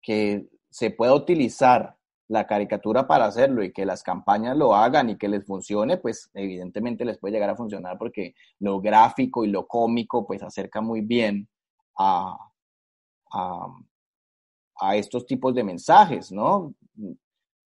[0.00, 1.96] que se pueda utilizar
[2.28, 6.30] la caricatura para hacerlo y que las campañas lo hagan y que les funcione, pues
[6.34, 11.02] evidentemente les puede llegar a funcionar porque lo gráfico y lo cómico pues acerca muy
[11.02, 11.48] bien
[11.98, 12.36] a,
[13.32, 13.66] a,
[14.78, 16.74] a estos tipos de mensajes, ¿no?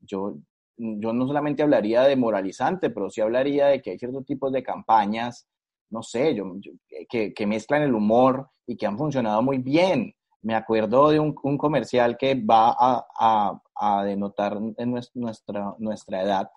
[0.00, 0.36] Yo,
[0.76, 4.62] yo no solamente hablaría de moralizante, pero sí hablaría de que hay ciertos tipos de
[4.62, 5.46] campañas,
[5.90, 6.72] no sé, yo, yo
[7.08, 10.14] que, que, mezclan el humor y que han funcionado muy bien.
[10.42, 16.22] Me acuerdo de un, un comercial que va a, a, a, denotar en nuestra, nuestra
[16.22, 16.50] edad,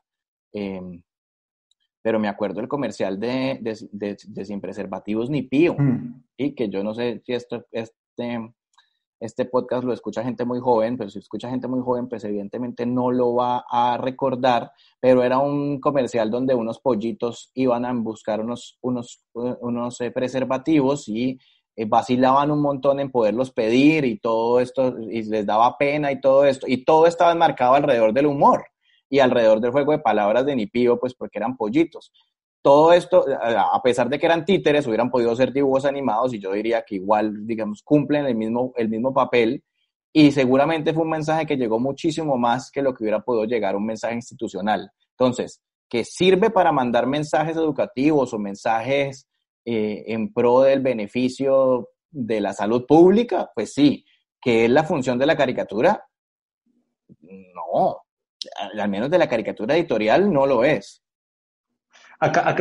[0.53, 1.01] eh,
[2.01, 6.23] pero me acuerdo el comercial de, de, de, de Sin Preservativos ni Pío, mm.
[6.37, 8.53] y que yo no sé si esto, este,
[9.23, 12.85] este podcast lo escucha gente muy joven, pero si escucha gente muy joven, pues evidentemente
[12.85, 18.41] no lo va a recordar, pero era un comercial donde unos pollitos iban a buscar
[18.41, 21.39] unos, unos, unos preservativos y
[21.87, 26.43] vacilaban un montón en poderlos pedir y todo esto, y les daba pena y todo
[26.45, 28.65] esto, y todo estaba enmarcado alrededor del humor
[29.09, 32.11] y alrededor del juego de palabras de Nipío, pues porque eran pollitos
[32.63, 36.53] todo esto, a pesar de que eran títeres, hubieran podido ser dibujos animados y yo
[36.53, 39.61] diría que igual, digamos, cumplen el mismo, el mismo papel
[40.13, 43.75] y seguramente fue un mensaje que llegó muchísimo más que lo que hubiera podido llegar
[43.75, 44.89] un mensaje institucional.
[45.11, 49.27] Entonces, que sirve para mandar mensajes educativos o mensajes
[49.65, 54.05] eh, en pro del beneficio de la salud pública, pues sí.
[54.39, 56.05] ¿Que es la función de la caricatura?
[57.19, 58.03] No,
[58.73, 61.02] al menos de la caricatura editorial no lo es.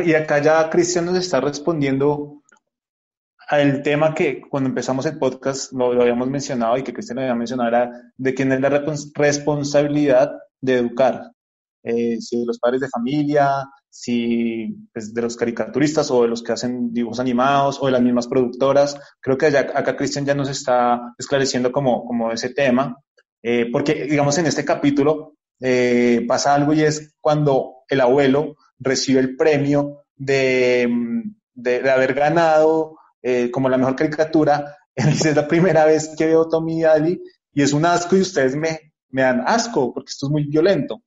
[0.05, 2.41] Y acá ya Cristian nos está respondiendo
[3.47, 7.35] al tema que cuando empezamos el podcast lo, lo habíamos mencionado y que Cristian había
[7.35, 8.69] mencionado era de quién es la
[9.15, 10.31] responsabilidad
[10.61, 11.31] de educar.
[11.83, 16.41] Eh, si de los padres de familia, si pues, de los caricaturistas o de los
[16.41, 18.97] que hacen dibujos animados o de las mismas productoras.
[19.19, 22.97] Creo que allá, acá Cristian ya nos está esclareciendo como, como ese tema,
[23.43, 29.19] eh, porque digamos en este capítulo eh, pasa algo y es cuando el abuelo recibe
[29.19, 30.89] el premio de,
[31.53, 34.77] de, de haber ganado eh, como la mejor caricatura.
[34.95, 37.19] Es la primera vez que veo Tommy Daly
[37.51, 41.01] y es un asco y ustedes me, me dan asco porque esto es muy violento.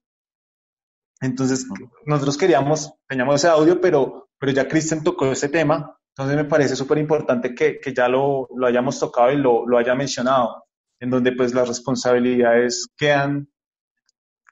[1.21, 1.67] Entonces,
[2.05, 6.77] nosotros queríamos, teníamos ese audio, pero, pero ya Kristen tocó ese tema, entonces me parece
[6.77, 10.65] súper importante que, que, ya lo, lo, hayamos tocado y lo, lo, haya mencionado,
[10.99, 13.49] en donde pues las responsabilidades quedan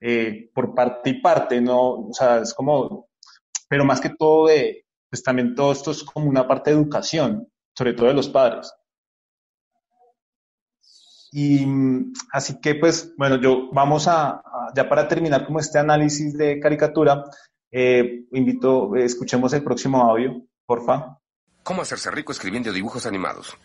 [0.01, 2.09] eh, por parte y parte, ¿no?
[2.09, 3.09] O sea, es como,
[3.75, 7.49] pero más que todo de, pues también todo esto es como una parte de educación,
[7.77, 8.73] sobre todo de los padres.
[11.33, 11.67] Y
[12.31, 16.61] así que, pues, bueno, yo vamos a, a ya para terminar como este análisis de
[16.61, 17.25] caricatura,
[17.73, 21.19] eh, invito, eh, escuchemos el próximo audio, porfa.
[21.65, 23.57] ¿Cómo hacerse rico escribiendo dibujos animados?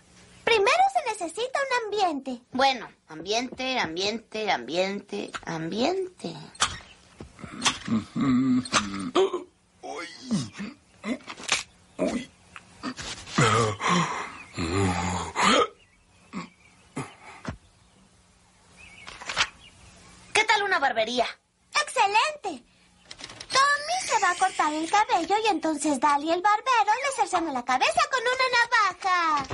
[0.43, 2.41] Primero se necesita un ambiente.
[2.51, 6.33] Bueno, ambiente, ambiente, ambiente, ambiente.
[11.97, 12.29] Uy.
[20.33, 21.25] ¿Qué tal una barbería?
[21.81, 22.63] ¡Excelente!
[23.49, 27.65] Tommy se va a cortar el cabello y entonces Dali el barbero le cercena la
[27.65, 29.47] cabeza con una navaja.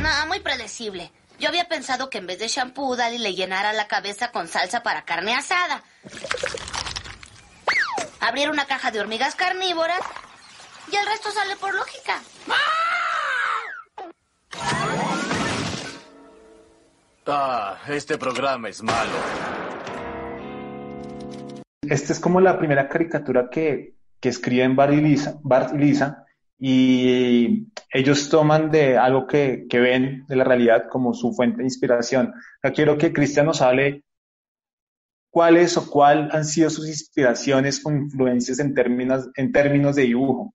[0.00, 1.12] No, muy predecible.
[1.38, 4.82] Yo había pensado que en vez de shampoo, Dali le llenara la cabeza con salsa
[4.82, 5.82] para carne asada.
[8.20, 10.00] Abrir una caja de hormigas carnívoras
[10.90, 12.20] y el resto sale por lógica.
[17.26, 19.12] Ah, este programa es malo.
[21.82, 26.25] Esta es como la primera caricatura que, que escriben Bart y, Lisa, Bart y Lisa
[26.58, 31.64] y ellos toman de algo que, que, ven de la realidad como su fuente de
[31.64, 32.32] inspiración.
[32.74, 34.04] Quiero que Cristian nos hable
[35.30, 40.54] cuáles o cuál han sido sus inspiraciones o influencias en términos, en términos de dibujo.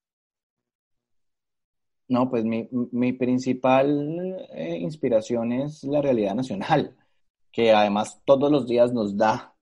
[2.07, 6.95] No, pues mi, mi principal eh, inspiración es la realidad nacional,
[7.51, 9.53] que además todos los días nos da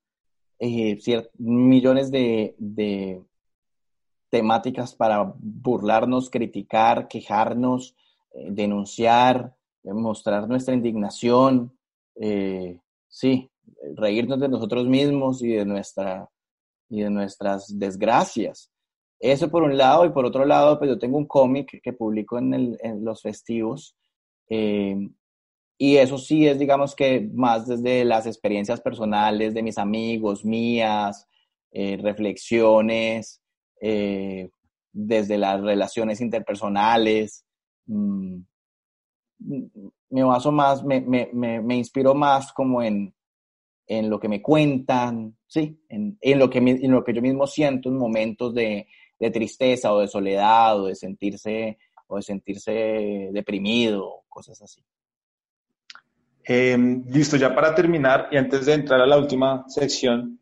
[0.58, 0.98] eh,
[1.38, 3.22] millones de, de,
[4.30, 7.96] temáticas para burlarnos, criticar, quejarnos,
[8.34, 11.72] eh, denunciar, mostrar nuestra indignación,
[13.08, 13.50] sí,
[13.96, 16.30] reírnos de nosotros mismos y de, nuestra,
[16.90, 18.72] y de nuestras desgracias.
[19.20, 22.38] Eso por un lado, y por otro lado, pues yo tengo un cómic que publico
[22.38, 23.96] en, en los festivos,
[24.50, 25.10] eh,
[25.78, 31.28] y eso sí es, digamos que más desde las experiencias personales de mis amigos, mías,
[31.72, 33.42] eh, reflexiones,
[33.82, 34.50] eh,
[34.92, 37.46] desde las relaciones interpersonales.
[37.86, 38.40] Mm,
[40.10, 43.14] me baso más, me, me, me, me inspiro más como en,
[43.88, 47.48] en lo que me cuentan, sí, en, en, lo que, en lo que yo mismo
[47.48, 48.88] siento en momentos de,
[49.20, 51.78] de tristeza o de soledad o de sentirse
[52.08, 54.84] o de sentirse deprimido, cosas así.
[56.44, 56.78] Eh,
[57.08, 60.39] listo, ya para terminar y antes de entrar a la última sección,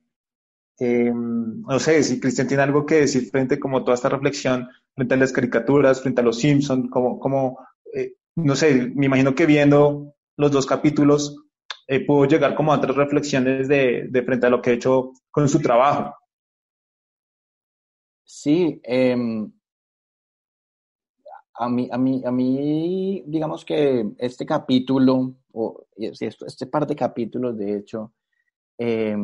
[0.79, 5.13] eh, no sé si Cristian tiene algo que decir frente como toda esta reflexión, frente
[5.13, 7.59] a las caricaturas, frente a los Simpsons, como, como
[7.93, 11.35] eh, no sé, me imagino que viendo los dos capítulos
[11.87, 15.47] eh, pudo llegar como a otras reflexiones de, frente a lo que he hecho con
[15.47, 16.15] su trabajo.
[18.23, 19.15] Sí, eh,
[21.55, 27.57] a mí, a mí, a mí, digamos que este capítulo, o este par de capítulos,
[27.57, 28.13] de hecho,
[28.77, 29.15] eh,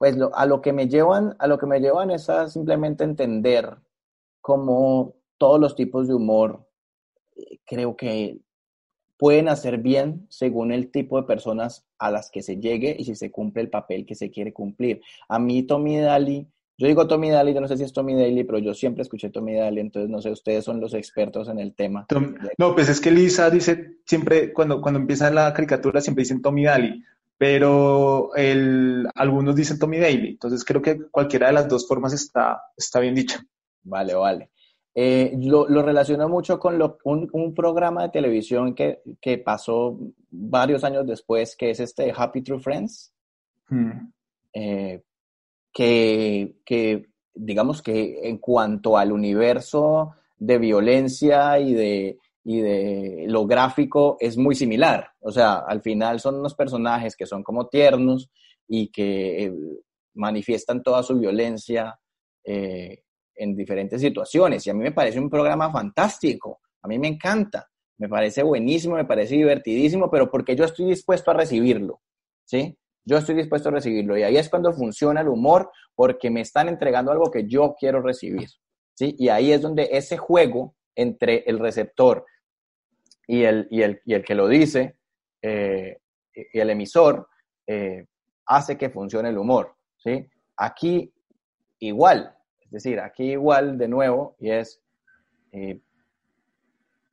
[0.00, 3.04] pues lo, a lo que me llevan, a lo que me llevan es a simplemente
[3.04, 3.76] entender
[4.40, 6.66] cómo todos los tipos de humor
[7.36, 8.38] eh, creo que
[9.18, 13.14] pueden hacer bien según el tipo de personas a las que se llegue y si
[13.14, 15.02] se cumple el papel que se quiere cumplir.
[15.28, 16.48] A mí Tommy Daly
[16.78, 19.28] yo digo Tommy Daly, yo no sé si es Tommy Daly, pero yo siempre escuché
[19.28, 22.06] Tommy Daly, entonces no sé, ustedes son los expertos en el tema.
[22.56, 26.64] No, pues es que Lisa dice siempre, cuando, cuando empieza la caricatura, siempre dicen Tommy
[26.64, 27.04] Daly,
[27.40, 32.64] pero el, algunos dicen Tommy Daly, entonces creo que cualquiera de las dos formas está,
[32.76, 33.40] está bien dicho.
[33.82, 34.50] Vale, vale.
[34.94, 39.98] Eh, lo, lo, relaciono mucho con lo, un, un, programa de televisión que, que, pasó
[40.30, 43.10] varios años después, que es este Happy True Friends.
[43.70, 44.12] Hmm.
[44.52, 45.00] Eh,
[45.72, 53.46] que, que, digamos que en cuanto al universo de violencia y de, y de lo
[53.46, 55.08] gráfico es muy similar.
[55.20, 58.30] O sea, al final son unos personajes que son como tiernos
[58.66, 59.52] y que eh,
[60.14, 61.98] manifiestan toda su violencia
[62.44, 63.02] eh,
[63.34, 64.66] en diferentes situaciones.
[64.66, 66.60] Y a mí me parece un programa fantástico.
[66.82, 67.68] A mí me encanta.
[67.98, 72.00] Me parece buenísimo, me parece divertidísimo, pero porque yo estoy dispuesto a recibirlo.
[72.44, 72.76] ¿Sí?
[73.04, 76.68] Yo estoy dispuesto a recibirlo y ahí es cuando funciona el humor porque me están
[76.68, 78.48] entregando algo que yo quiero recibir.
[78.94, 79.14] ¿sí?
[79.18, 82.26] Y ahí es donde ese juego entre el receptor
[83.26, 84.96] y el, y el, y el que lo dice
[85.42, 85.98] eh,
[86.34, 87.28] y el emisor
[87.66, 88.06] eh,
[88.46, 89.76] hace que funcione el humor.
[89.98, 90.28] ¿sí?
[90.56, 91.12] Aquí
[91.78, 94.82] igual, es decir, aquí igual de nuevo y es
[95.52, 95.80] eh,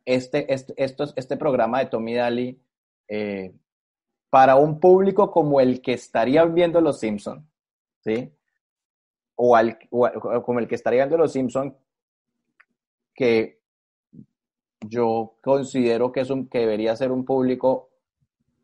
[0.05, 0.73] este, este,
[1.15, 2.61] este programa de Tommy Daly
[4.29, 7.49] para un público como el que estaría viendo Los Simpson,
[7.99, 8.33] ¿sí?
[9.35, 11.77] O, al, como el que estaría viendo Los Simpson,
[13.13, 13.56] que
[14.81, 17.89] yo considero que, es un, que debería ser un público,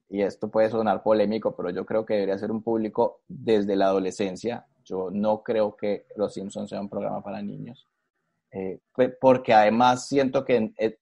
[0.09, 3.85] y esto puede sonar polémico, pero yo creo que debería ser un público desde la
[3.87, 4.65] adolescencia.
[4.83, 7.87] Yo no creo que Los Simpsons sea un programa para niños.
[8.51, 8.79] Eh,
[9.19, 10.99] porque además siento que eh,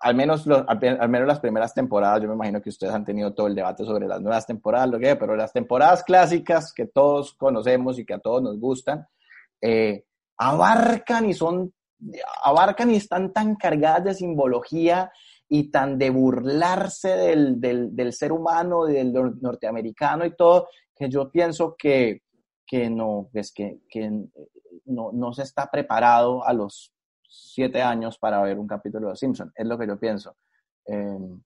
[0.00, 3.46] al menos, al, menos las primeras temporadas, yo me imagino que ustedes han tenido todo
[3.46, 7.98] el debate sobre las nuevas temporadas, lo que, pero las temporadas clásicas que todos conocemos
[7.98, 9.06] y que a todos nos gustan,
[9.60, 10.04] eh,
[10.36, 11.72] abarcan y son,
[12.42, 15.10] abarcan y están tan cargadas de simbología
[15.48, 21.30] y tan de burlarse del, del, del ser humano, del norteamericano y todo, que yo
[21.30, 22.22] pienso que,
[22.66, 24.10] que no, pues que, que
[24.86, 26.92] no, no se está preparado a los
[27.28, 30.36] siete años para ver un capítulo de Los Simpsons, es lo que yo pienso.
[30.86, 31.42] Em,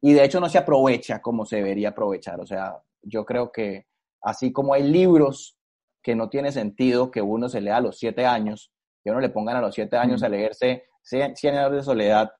[0.00, 2.40] y de hecho no se aprovecha como se debería aprovechar.
[2.40, 3.86] O sea, yo creo que
[4.22, 5.56] así como hay libros
[6.02, 8.72] que no tiene sentido que uno se lea a los siete años,
[9.08, 12.30] que uno le pongan a los siete años a leerse Cien, años de soledad,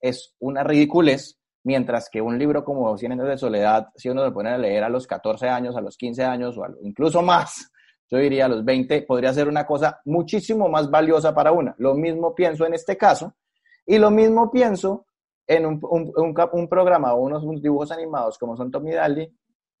[0.00, 4.32] es una ridiculez, mientras que un libro como Cien años de soledad, si uno le
[4.32, 7.70] pone a leer a los 14 años, a los 15 años o incluso más,
[8.10, 11.76] yo diría a los 20, podría ser una cosa muchísimo más valiosa para una.
[11.78, 13.36] Lo mismo pienso en este caso
[13.86, 15.06] y lo mismo pienso
[15.46, 19.32] en un, un, programa o unos dibujos animados como son Tommy Daly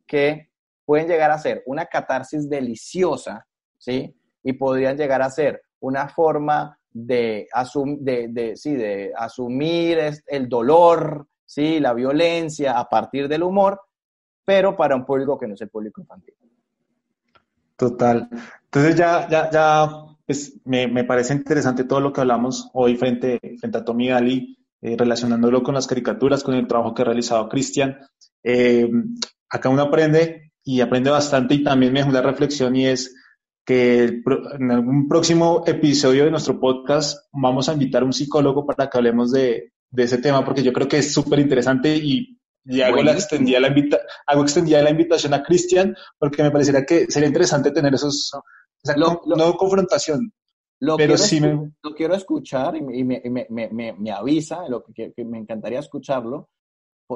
[0.06, 0.50] que
[0.84, 3.44] pueden llegar a ser una catarsis deliciosa,
[3.76, 4.16] ¿sí?
[4.44, 7.48] Y podrían llegar a ser una forma de,
[8.00, 11.78] de, de, sí, de asumir el dolor, ¿sí?
[11.80, 13.80] La violencia a partir del humor,
[14.44, 16.34] pero para un público que no es el público infantil.
[17.76, 18.28] Total.
[18.64, 19.88] Entonces ya, ya, ya,
[20.24, 24.58] pues me, me, parece interesante todo lo que hablamos hoy frente, frente a Tommy Gali,
[24.80, 27.98] eh, relacionándolo con las caricaturas, con el trabajo que ha realizado Cristian.
[28.42, 28.90] Eh,
[29.50, 33.14] acá uno aprende y aprende bastante y también me dejó una reflexión y es
[33.66, 34.22] que
[34.58, 38.96] en algún próximo episodio de nuestro podcast vamos a invitar a un psicólogo para que
[38.96, 42.38] hablemos de, de ese tema porque yo creo que es súper interesante y
[42.68, 46.84] y hago, la extendía la invita hago extendía la invitación a Cristian porque me pareciera
[46.84, 48.42] que sería interesante tener esos, o
[48.82, 50.32] sea, no, confrontación,
[50.80, 51.72] lo pero sí me...
[51.82, 56.50] Lo quiero escuchar y, me, me, me, me, avisa, lo que, me encantaría escucharlo,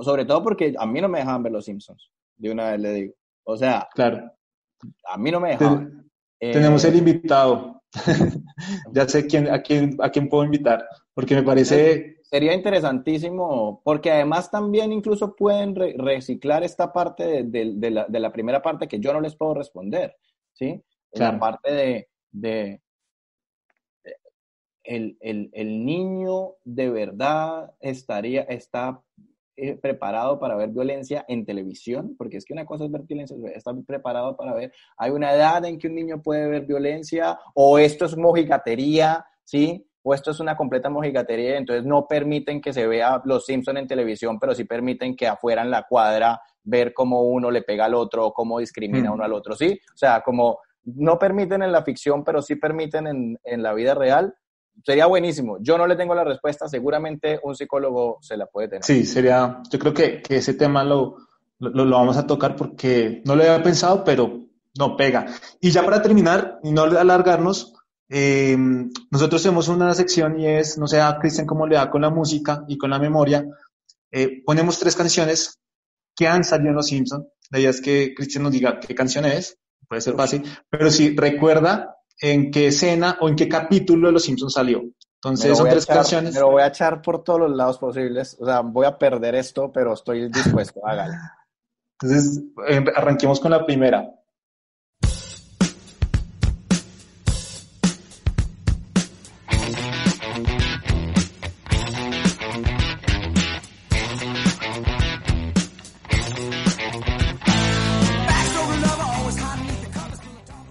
[0.03, 2.93] sobre todo porque a mí no me dejaban ver Los Simpsons, de una vez le
[2.93, 3.15] digo.
[3.45, 4.33] O sea, claro.
[5.09, 6.10] a mí no me dejaban.
[6.41, 7.83] Tenemos el eh, invitado.
[8.93, 14.13] ya sé quién, a, quién, a quién puedo invitar, porque me parece sería interesantísimo, porque
[14.13, 19.35] además también incluso pueden reciclar esta parte de, la, primera parte que yo no les
[19.35, 20.17] puedo responder,
[20.53, 20.81] ¿sí?
[21.13, 22.81] La parte de,
[24.85, 29.03] el, niño de verdad estaría, está
[29.61, 33.37] eh, preparado para ver violencia en televisión, porque es que una cosa es ver violencia,
[33.55, 37.79] está preparado para ver, hay una edad en que un niño puede ver violencia, o
[37.79, 39.87] esto es mojigatería, ¿sí?
[40.03, 43.87] o esto es una completa mojigatería, entonces no permiten que se vea los Simpson en
[43.87, 47.95] televisión, pero sí permiten que afuera en la cuadra ver cómo uno le pega al
[47.95, 49.79] otro, o cómo discrimina uno al otro, ¿sí?
[49.95, 53.95] O sea, como no permiten en la ficción, pero sí permiten en, en la vida
[53.95, 54.35] real,
[54.85, 55.59] sería buenísimo.
[55.61, 58.85] Yo no le tengo la respuesta, seguramente un psicólogo se la puede tener.
[58.85, 61.17] Sí, sería, yo creo que, que ese tema lo,
[61.59, 64.47] lo, lo, vamos a tocar porque no lo había pensado, pero
[64.79, 65.27] no pega.
[65.61, 67.75] Y ya para terminar, y no alargarnos,
[68.09, 68.57] eh,
[69.11, 72.11] nosotros tenemos una sección y es, no sé a Cristian cómo le da con la
[72.11, 73.47] música y con la memoria.
[74.11, 75.61] Eh, ponemos tres canciones
[76.17, 77.27] que han salido en Los Simpsons.
[77.51, 79.59] La idea es que Cristian nos diga qué canción es,
[79.89, 84.25] puede ser fácil, pero si recuerda en qué escena o en qué capítulo de Los
[84.25, 84.83] Simpsons salió.
[85.23, 86.35] Entonces son tres canciones.
[86.35, 88.37] Me lo voy a echar por todos los lados posibles.
[88.41, 90.81] O sea, voy a perder esto, pero estoy dispuesto.
[90.87, 91.15] Hágalo.
[92.01, 94.09] Entonces, eh, arranquemos con la primera.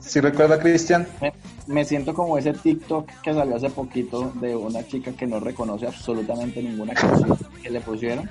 [0.09, 1.07] ¿Sí recuerda, Cristian?
[1.67, 5.85] Me, siento como ese TikTok que salió hace poquito de una chica que no reconoce
[5.85, 8.27] absolutamente ninguna canción que le pusieron.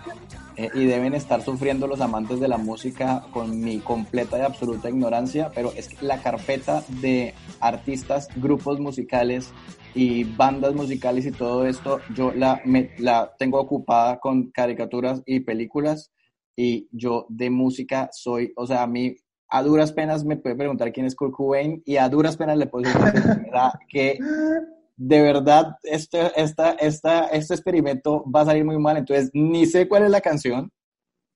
[0.56, 4.88] Eh, y deben estar sufriendo los amantes de la música con mi completa y absoluta
[4.88, 9.52] ignorancia, pero es que la carpeta de artistas, grupos musicales
[9.94, 12.60] y bandas musicales y todo esto, yo la,
[12.98, 16.10] la tengo ocupada con caricaturas y películas
[16.56, 19.14] y yo de música soy, o sea, a mí
[19.50, 22.66] a duras penas me puede preguntar quién es Kurt Cobain y a duras penas le
[22.66, 23.00] puedo decir
[23.88, 24.18] que
[24.96, 29.88] de verdad este, esta, esta, este experimento va a salir muy mal, entonces ni sé
[29.88, 30.70] cuál es la canción,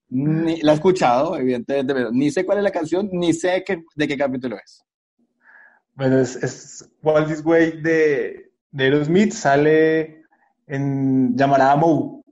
[0.08, 3.82] ni la he escuchado, evidentemente, pero ni sé cuál es la canción, ni sé qué-
[3.94, 4.82] de qué capítulo es.
[5.94, 10.22] Bueno, es, es Walt This Way de, de Aerosmith, sale
[10.66, 12.22] en Llamarada Moe,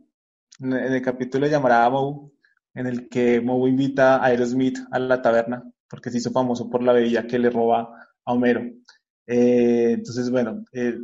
[0.61, 2.31] en el capítulo de Llamarada Moe,
[2.75, 6.83] en el que Moe invita a Aerosmith a la taberna, porque se hizo famoso por
[6.83, 7.89] la bebida que le roba
[8.25, 8.63] a Homero.
[9.27, 10.99] Eh, entonces, bueno, eh,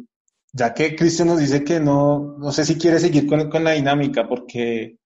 [0.53, 3.73] ya que Cristian nos dice que no, no sé si quiere seguir con, con la
[3.73, 4.99] dinámica, porque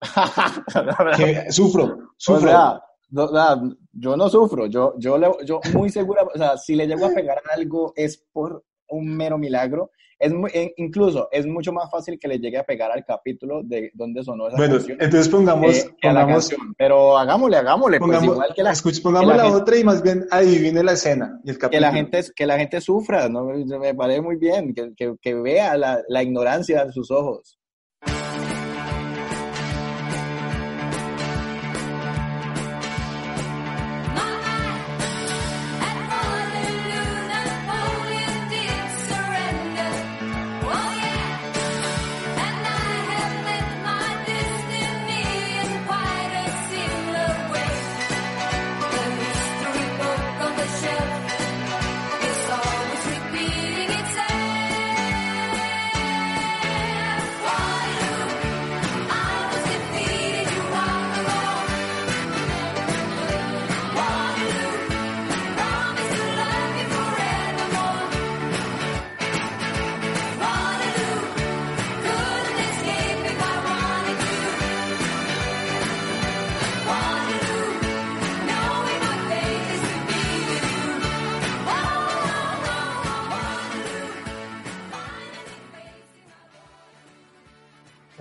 [1.16, 2.48] que sufro, sufro.
[2.48, 3.62] O sea, no, nada,
[3.92, 7.10] yo no sufro, yo, yo, le- yo muy segura, o sea, si le llego a
[7.10, 9.90] pegar algo es por un mero milagro.
[10.18, 13.60] Es muy, e- incluso es mucho más fácil que le llegue a pegar al capítulo
[13.64, 14.98] de donde sonó esa Bueno, canción.
[15.00, 16.74] entonces pongamos, eh, que pongamos, canción.
[16.78, 19.76] Pero hagámosle, hagámosle, pues pongamos, igual que la, escuch- pongamos que la, la gente- otra
[19.78, 21.80] y más bien adivine la escena y el que capítulo.
[21.88, 23.46] la gente, que la gente sufra, ¿no?
[23.46, 27.58] Me parece muy bien, que, que, que vea la, la ignorancia en sus ojos.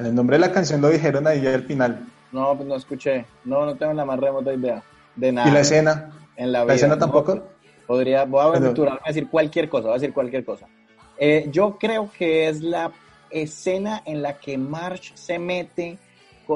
[0.02, 2.06] En el nombre de la canción lo dijeron ahí al final.
[2.32, 3.26] No, pues no escuché.
[3.46, 4.82] No, no tengo la más remota idea
[5.16, 5.48] de nada.
[5.48, 6.12] ¿Y la escena?
[6.36, 6.74] En la ¿La vida.
[6.76, 7.00] escena no.
[7.00, 7.44] tampoco?
[7.86, 10.66] Podría, voy a aventurarme a decir cualquier cosa, voy a decir cualquier cosa.
[11.18, 12.92] Eh, yo creo que es la
[13.30, 15.98] escena en la que Marge se mete,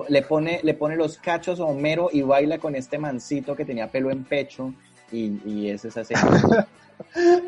[0.09, 3.91] le pone, le pone los cachos a Homero y baila con este mancito que tenía
[3.91, 4.73] pelo en pecho
[5.11, 6.67] y, y es esa escena.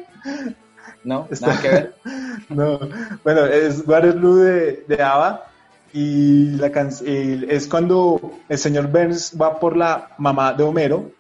[1.04, 1.28] ¿No?
[1.32, 1.96] Está- Nada que ver.
[2.50, 2.80] No,
[3.24, 5.47] bueno, es Waterloo de, de ABBA
[5.94, 11.12] y la can- es cuando el señor Burns va por la mamá de Homero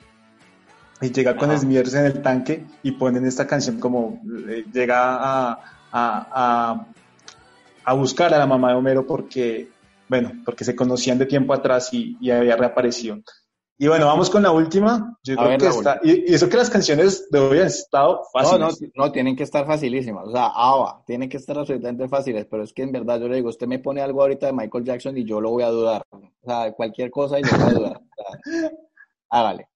[1.02, 1.57] y llega con.
[1.57, 5.52] Smithers en el tanque y ponen esta canción como eh, llega a,
[5.91, 6.27] a,
[6.72, 6.85] a,
[7.85, 9.69] a buscar a la mamá de Homero porque,
[10.10, 13.19] bueno, porque se conocían de tiempo atrás y, y había reaparecido.
[13.80, 15.18] Y bueno, vamos con la última.
[15.24, 17.68] Yo A creo ver, que está, y, y eso que las canciones de hoy han
[17.68, 18.82] estado No, fáciles.
[18.95, 20.28] no, no, tienen que estar facilísimas.
[20.28, 23.36] O sea, ABBA, tienen que estar absolutamente fáciles, pero es que en verdad yo le
[23.36, 26.04] digo, usted me pone algo ahorita de Michael Jackson y yo lo voy a dudar.
[26.12, 27.98] O sea, cualquier cosa y yo voy a dudar.
[27.98, 28.72] O sea,
[29.30, 29.68] hágale.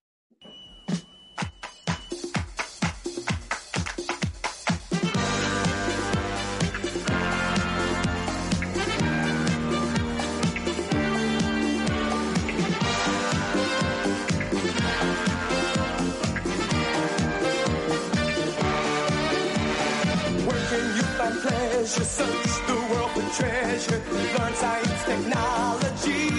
[21.91, 26.29] Pleasure, search the world for treasure, learn science, technology.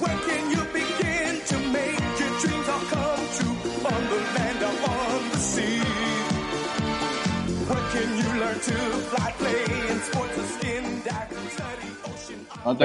[0.00, 3.56] Where can you begin to make your dreams all come true
[3.92, 5.80] on the land or on the sea?
[7.68, 8.76] Where can you learn to
[9.10, 12.46] fly, play in sports or skin dive, study ocean?
[12.64, 12.76] No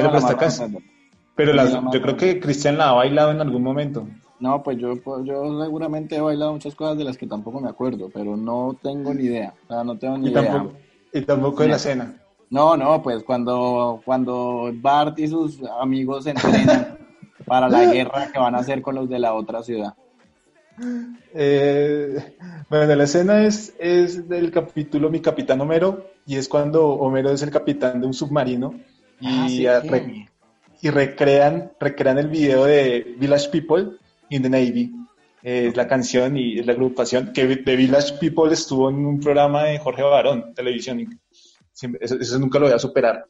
[1.35, 4.07] Pero, tengo las- yo creo que Cristian la ha bailado en algún momento.
[4.41, 7.69] No, pues yo, pues yo seguramente he bailado muchas cosas de las que tampoco me
[7.69, 9.53] acuerdo, pero no tengo ni idea.
[9.65, 10.51] O sea, no tengo ni Y idea.
[10.51, 10.77] tampoco,
[11.13, 12.15] y tampoco de la cena.
[12.49, 16.97] No, no, pues cuando, cuando Bart y sus amigos se entrenan
[17.45, 19.93] para la guerra que van a hacer con los de la otra ciudad.
[21.33, 22.35] Eh,
[22.69, 27.41] bueno, la escena es, es del capítulo Mi Capitán Homero y es cuando Homero es
[27.43, 28.73] el capitán de un submarino
[29.19, 29.87] y, Ah, sí.
[29.87, 30.27] re-
[30.81, 33.97] y recrean, recrean el video de Village People
[34.31, 34.91] in the Navy.
[35.43, 39.63] es la canción y es la agrupación, que The Village People estuvo en un programa
[39.63, 41.19] de Jorge Barón, televisión,
[41.99, 43.25] eso, eso nunca lo voy a superar.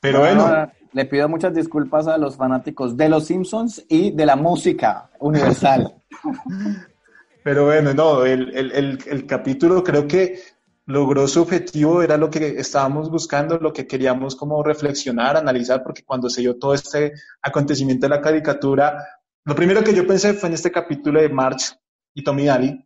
[0.00, 4.26] Pero bueno, Ah, le pido muchas disculpas a los fanáticos de los Simpsons y de
[4.26, 5.94] la música universal.
[7.42, 10.38] Pero bueno, no, el, el, el, el capítulo creo que
[10.86, 16.04] logró su objetivo, era lo que estábamos buscando, lo que queríamos como reflexionar, analizar, porque
[16.04, 17.12] cuando se dio todo este
[17.42, 19.04] acontecimiento de la caricatura,
[19.46, 21.74] lo primero que yo pensé fue en este capítulo de March
[22.14, 22.84] y Tommy Daly,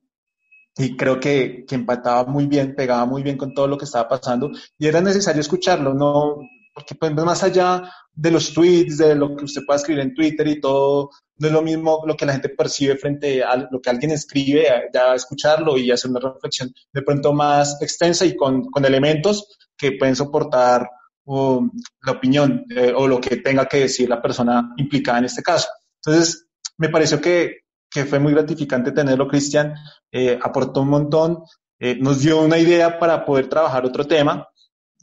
[0.76, 4.08] y creo que, que empataba muy bien, pegaba muy bien con todo lo que estaba
[4.08, 6.36] pasando, y era necesario escucharlo, no,
[6.74, 7.82] porque pues, más allá
[8.12, 11.52] de los tweets, de lo que usted pueda escribir en Twitter y todo, no es
[11.52, 15.78] lo mismo lo que la gente percibe frente a lo que alguien escribe, ya escucharlo
[15.78, 20.90] y hacer una reflexión de pronto más extensa y con, con elementos que pueden soportar
[21.24, 21.70] um,
[22.02, 25.68] la opinión eh, o lo que tenga que decir la persona implicada en este caso.
[26.04, 26.46] Entonces,
[26.80, 29.74] me pareció que, que fue muy gratificante tenerlo, Cristian,
[30.10, 31.44] eh, aportó un montón,
[31.78, 34.48] eh, nos dio una idea para poder trabajar otro tema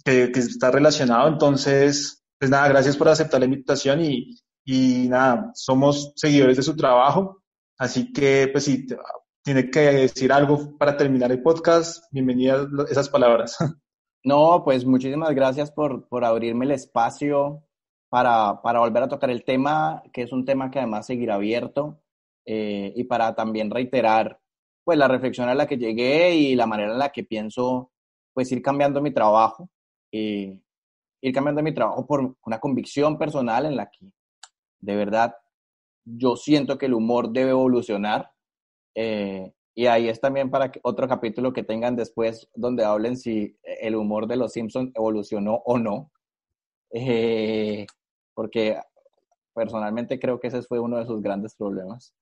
[0.03, 6.13] que, está relacionado, entonces, pues nada, gracias por aceptar la invitación y, y nada, somos
[6.15, 7.43] seguidores de su trabajo,
[7.77, 8.87] así que pues si
[9.43, 13.55] tiene que decir algo para terminar el podcast, bienvenidas esas palabras.
[14.23, 17.63] No, pues muchísimas gracias por, por abrirme el espacio
[18.09, 21.99] para, para volver a tocar el tema, que es un tema que además seguirá abierto,
[22.45, 24.39] eh, y para también reiterar
[24.83, 27.91] pues la reflexión a la que llegué y la manera en la que pienso
[28.33, 29.69] pues ir cambiando mi trabajo,
[30.11, 30.57] eh,
[31.21, 34.11] ir cambiando mi trabajo por una convicción personal en la que
[34.79, 35.35] de verdad
[36.05, 38.31] yo siento que el humor debe evolucionar.
[38.95, 43.95] eh, y ahí es también para otro capítulo que tengan después donde hablen si el
[43.95, 46.11] humor de los Simpsons evolucionó o no.
[46.91, 47.85] Eh,
[48.33, 48.77] porque
[49.53, 52.13] personalmente creo que ese fue uno de sus grandes problemas.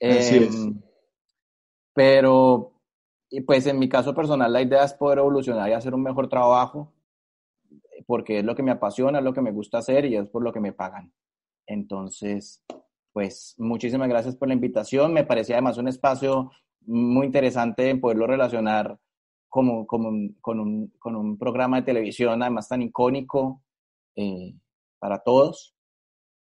[0.00, 0.54] Así es.
[0.54, 0.80] Em,
[1.94, 2.72] Pero,
[3.46, 6.92] pues en mi caso personal, la idea es poder evolucionar y hacer un mejor trabajo,
[8.06, 10.42] porque es lo que me apasiona, es lo que me gusta hacer y es por
[10.42, 11.12] lo que me pagan.
[11.66, 12.62] Entonces,
[13.12, 15.12] pues muchísimas gracias por la invitación.
[15.12, 16.50] Me parecía además un espacio
[16.82, 18.98] muy interesante en poderlo relacionar
[19.48, 23.62] como, como un- con, un, con un programa de televisión, además tan icónico
[24.16, 24.54] eh,
[24.98, 25.74] para todos.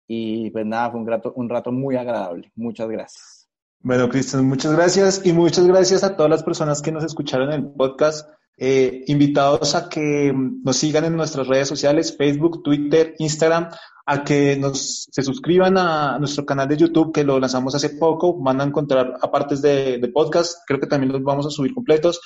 [0.07, 2.51] Y pues nada, fue un rato, un rato muy agradable.
[2.55, 3.47] Muchas gracias.
[3.79, 7.61] Bueno, Cristian, muchas gracias y muchas gracias a todas las personas que nos escucharon en
[7.61, 8.27] el podcast.
[8.57, 13.69] Eh, invitados a que nos sigan en nuestras redes sociales, Facebook, Twitter, Instagram,
[14.05, 18.33] a que nos, se suscriban a nuestro canal de YouTube que lo lanzamos hace poco.
[18.41, 22.21] Van a encontrar apartes de, de podcast, creo que también los vamos a subir completos.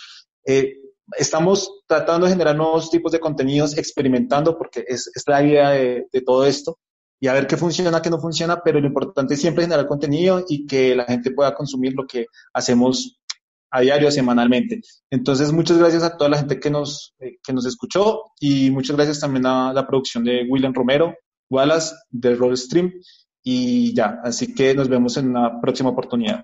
[0.45, 0.75] Eh,
[1.17, 6.05] estamos tratando de generar nuevos tipos de contenidos, experimentando, porque es, es la idea de,
[6.25, 6.77] todo esto
[7.19, 10.43] y a ver qué funciona, qué no funciona, pero lo importante es siempre generar contenido
[10.47, 13.19] y que la gente pueda consumir lo que hacemos
[13.71, 14.81] a diario, semanalmente.
[15.09, 18.95] Entonces, muchas gracias a toda la gente que nos, eh, que nos escuchó y muchas
[18.95, 21.13] gracias también a la producción de William Romero,
[21.49, 22.93] Wallace, de Roll Stream
[23.43, 26.43] y ya, así que nos vemos en una próxima oportunidad.